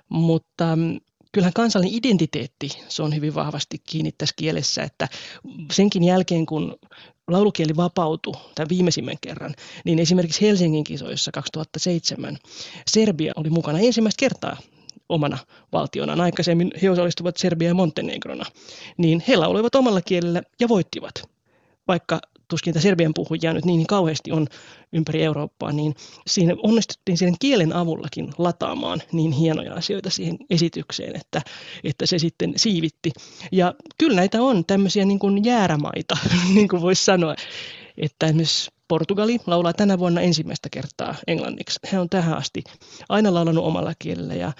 Mutta 0.09 0.75
mm, 0.75 0.99
kyllähän 1.35 1.53
kansallinen 1.53 1.97
identiteetti, 1.97 2.69
se 2.87 3.03
on 3.03 3.15
hyvin 3.15 3.35
vahvasti 3.35 3.77
kiinni 3.89 4.11
tässä 4.11 4.33
kielessä, 4.37 4.83
että 4.83 5.07
senkin 5.71 6.03
jälkeen 6.03 6.45
kun 6.45 6.75
laulukieli 7.27 7.75
vapautui 7.75 8.33
tämän 8.55 8.69
viimeisimmän 8.69 9.17
kerran, 9.21 9.55
niin 9.85 9.99
esimerkiksi 9.99 10.41
Helsingin 10.41 10.83
kisoissa 10.83 11.31
2007 11.31 12.37
Serbia 12.87 13.33
oli 13.35 13.49
mukana 13.49 13.79
ensimmäistä 13.79 14.19
kertaa 14.19 14.57
omana 15.09 15.37
valtionaan. 15.71 16.21
Aikaisemmin 16.21 16.71
he 16.81 16.89
osallistuvat 16.89 17.37
Serbia 17.37 17.67
ja 17.67 17.73
Montenegrona, 17.73 18.45
niin 18.97 19.23
he 19.27 19.35
lauloivat 19.35 19.75
omalla 19.75 20.01
kielellä 20.01 20.41
ja 20.59 20.69
voittivat. 20.69 21.29
Vaikka 21.87 22.21
tuskin 22.47 22.71
niitä 22.71 22.81
Serbian 22.81 23.13
puhujia 23.13 23.53
nyt 23.53 23.65
niin, 23.65 23.77
niin 23.77 23.87
kauheasti 23.87 24.31
on 24.31 24.47
ympäri 24.93 25.23
Eurooppaa, 25.23 25.71
niin 25.71 25.95
siinä 26.27 26.55
onnistuttiin 26.63 27.17
sen 27.17 27.35
kielen 27.39 27.73
avullakin 27.73 28.33
lataamaan 28.37 29.01
niin 29.11 29.31
hienoja 29.31 29.73
asioita 29.73 30.09
siihen 30.09 30.37
esitykseen, 30.49 31.15
että, 31.15 31.41
että 31.83 32.05
se 32.05 32.19
sitten 32.19 32.53
siivitti. 32.55 33.11
Ja 33.51 33.73
kyllä 33.97 34.15
näitä 34.15 34.41
on 34.41 34.65
tämmöisiä 34.65 35.05
niin 35.05 35.19
kuin 35.19 35.45
jäärämaita, 35.45 36.17
niin 36.55 36.67
kuin 36.67 36.81
voisi 36.81 37.05
sanoa, 37.05 37.35
että 37.97 38.25
esimerkiksi 38.25 38.71
Portugali 38.87 39.37
laulaa 39.47 39.73
tänä 39.73 39.99
vuonna 39.99 40.21
ensimmäistä 40.21 40.69
kertaa 40.71 41.15
englanniksi. 41.27 41.79
He 41.91 41.99
on 41.99 42.09
tähän 42.09 42.37
asti 42.37 42.63
aina 43.09 43.33
laulanut 43.33 43.65
omalla 43.65 43.93
kielellä 43.99 44.33
ja 44.33 44.51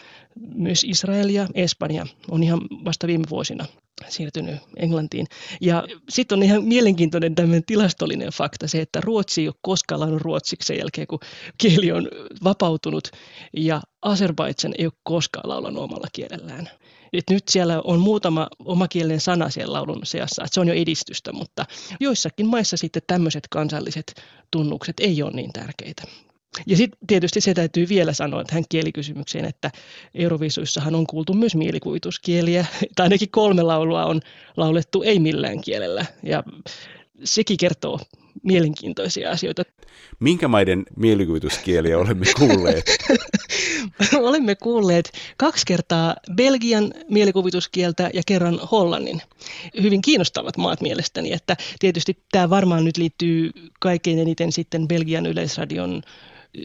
myös 0.56 0.84
Israel 0.84 1.30
ja 1.30 1.48
Espanja 1.54 2.06
on 2.32 2.44
ihan 2.44 2.62
vasta 2.86 3.08
viime 3.08 3.26
vuosina 3.30 3.66
siirtynyt 4.10 4.56
Englantiin. 4.78 5.28
Ja 5.62 5.84
sitten 6.10 6.38
on 6.38 6.44
ihan 6.44 6.64
mielenkiintoinen 6.64 7.36
tämmöinen 7.36 7.66
tilastollinen 7.66 8.30
fakta 8.30 8.68
se, 8.68 8.82
että 8.82 9.02
Ruotsi 9.02 9.42
ei 9.42 9.48
ole 9.48 9.56
koskaan 9.62 10.00
laulunut 10.00 10.22
ruotsiksi 10.22 10.68
sen 10.68 10.78
jälkeen, 10.78 11.08
kun 11.08 11.20
kieli 11.58 11.92
on 11.92 12.10
vapautunut 12.44 13.12
ja 13.58 13.82
Azerbaidsan 14.02 14.74
ei 14.78 14.86
ole 14.86 14.94
koskaan 15.04 15.50
laulanut 15.50 15.84
omalla 15.84 16.08
kielellään. 16.14 16.70
Et 17.14 17.24
nyt 17.30 17.44
siellä 17.50 17.82
on 17.84 18.00
muutama 18.00 18.48
omakielinen 18.66 19.22
sana 19.22 19.50
siellä 19.50 19.74
laulun 19.74 20.06
seassa, 20.06 20.44
että 20.44 20.54
se 20.54 20.60
on 20.60 20.68
jo 20.68 20.74
edistystä, 20.74 21.34
mutta 21.34 21.66
joissakin 22.00 22.48
maissa 22.48 22.78
sitten 22.78 23.02
tämmöiset 23.08 23.48
kansalliset 23.50 24.22
tunnukset 24.52 25.00
ei 25.00 25.24
ole 25.24 25.32
niin 25.32 25.54
tärkeitä. 25.54 26.04
Ja 26.68 26.78
sitten 26.78 27.00
tietysti 27.08 27.42
se 27.42 27.54
täytyy 27.54 27.90
vielä 27.90 28.14
sanoa 28.14 28.44
tähän 28.44 28.64
kielikysymykseen, 28.70 29.46
että 29.46 29.72
Euroviisuissahan 30.14 30.96
on 30.96 31.08
kuultu 31.08 31.34
myös 31.34 31.56
mielikuvituskieliä, 31.56 32.66
tai 32.96 33.06
ainakin 33.06 33.32
kolme 33.32 33.62
laulua 33.62 34.06
on 34.06 34.22
laulettu 34.58 35.04
ei 35.04 35.20
millään 35.20 35.62
kielellä, 35.62 36.06
ja 36.24 36.44
sekin 37.24 37.58
kertoo 37.58 38.00
mielenkiintoisia 38.44 39.32
asioita. 39.32 39.64
Minkä 40.20 40.48
maiden 40.48 40.86
mielikuvituskieliä 40.96 41.98
olemme 41.98 42.26
kuulleet? 42.38 42.98
olemme 44.28 44.56
kuulleet 44.56 45.12
kaksi 45.38 45.66
kertaa 45.66 46.16
Belgian 46.36 46.94
mielikuvituskieltä 47.10 48.10
ja 48.14 48.22
kerran 48.26 48.60
Hollannin. 48.72 49.22
Hyvin 49.82 50.02
kiinnostavat 50.02 50.58
maat 50.58 50.82
mielestäni, 50.82 51.34
että 51.34 51.58
tietysti 51.80 52.18
tämä 52.32 52.50
varmaan 52.50 52.86
nyt 52.86 52.98
liittyy 52.98 53.52
kaikkein 53.80 54.20
eniten 54.20 54.52
sitten 54.52 54.88
Belgian 54.88 55.26
yleisradion 55.26 56.02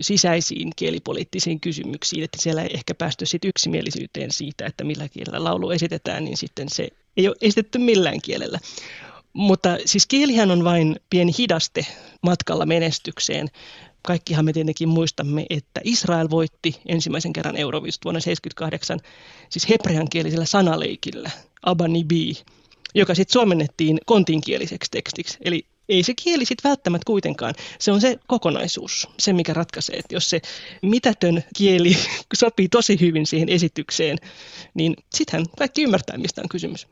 sisäisiin 0.00 0.70
kielipoliittisiin 0.76 1.60
kysymyksiin, 1.60 2.24
että 2.24 2.42
siellä 2.42 2.62
ei 2.62 2.70
ehkä 2.74 2.94
päästy 2.94 3.26
sitten 3.26 3.48
yksimielisyyteen 3.48 4.32
siitä, 4.32 4.66
että 4.66 4.84
millä 4.84 5.08
kielellä 5.08 5.44
laulu 5.44 5.70
esitetään, 5.70 6.24
niin 6.24 6.36
sitten 6.36 6.68
se 6.68 6.88
ei 7.16 7.28
ole 7.28 7.36
esitetty 7.40 7.78
millään 7.78 8.22
kielellä. 8.22 8.58
Mutta 9.32 9.78
siis 9.84 10.06
kielihän 10.06 10.50
on 10.50 10.64
vain 10.64 10.96
pieni 11.10 11.32
hidaste 11.38 11.86
matkalla 12.22 12.66
menestykseen. 12.66 13.48
Kaikkihan 14.02 14.44
me 14.44 14.52
tietenkin 14.52 14.88
muistamme, 14.88 15.46
että 15.50 15.80
Israel 15.84 16.30
voitti 16.30 16.80
ensimmäisen 16.86 17.32
kerran 17.32 17.56
Euroviisut 17.56 18.04
vuonna 18.04 18.20
1978, 18.20 19.00
siis 19.48 19.68
hebreankielisellä 19.68 20.44
sanaleikillä, 20.44 21.30
Abanibi, 21.62 22.36
joka 22.94 23.14
sitten 23.14 23.32
suomennettiin 23.32 23.98
kontinkieliseksi 24.06 24.90
tekstiksi. 24.90 25.38
Eli 25.44 25.66
ei 25.90 26.02
se 26.02 26.14
kieli 26.22 26.44
sitten 26.44 26.68
välttämättä 26.68 27.06
kuitenkaan. 27.06 27.54
Se 27.78 27.92
on 27.92 28.00
se 28.00 28.18
kokonaisuus, 28.26 29.08
se 29.18 29.32
mikä 29.32 29.54
ratkaisee. 29.54 29.96
Että 29.96 30.14
jos 30.14 30.30
se 30.30 30.40
mitätön 30.82 31.44
kieli 31.56 31.96
sopii 32.34 32.68
tosi 32.68 33.00
hyvin 33.00 33.26
siihen 33.26 33.48
esitykseen, 33.48 34.18
niin 34.74 34.96
sittenhän 35.14 35.46
kaikki 35.58 35.82
ymmärtää, 35.82 36.18
mistä 36.18 36.42
on 36.42 36.48
kysymys. 36.48 36.86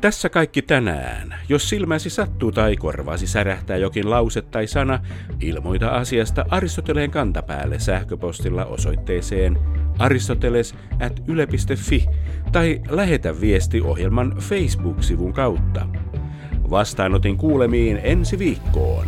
Tässä 0.00 0.28
kaikki 0.28 0.62
tänään. 0.62 1.34
Jos 1.48 1.68
silmäsi 1.68 2.10
sattuu 2.10 2.52
tai 2.52 2.76
korvaasi 2.76 3.26
särähtää 3.26 3.76
jokin 3.76 4.10
lause 4.10 4.42
tai 4.42 4.66
sana, 4.66 4.98
ilmoita 5.40 5.88
asiasta 5.88 6.44
Aristoteleen 6.50 7.10
kantapäälle 7.10 7.78
sähköpostilla 7.78 8.64
osoitteeseen 8.64 9.58
aristoteles 9.98 10.74
at 11.00 11.22
yle.fi 11.26 12.06
tai 12.52 12.80
lähetä 12.88 13.40
viesti 13.40 13.80
ohjelman 13.80 14.36
Facebook-sivun 14.40 15.32
kautta. 15.32 15.86
Vastaanotin 16.70 17.36
kuulemiin 17.36 18.00
ensi 18.02 18.38
viikkoon. 18.38 19.06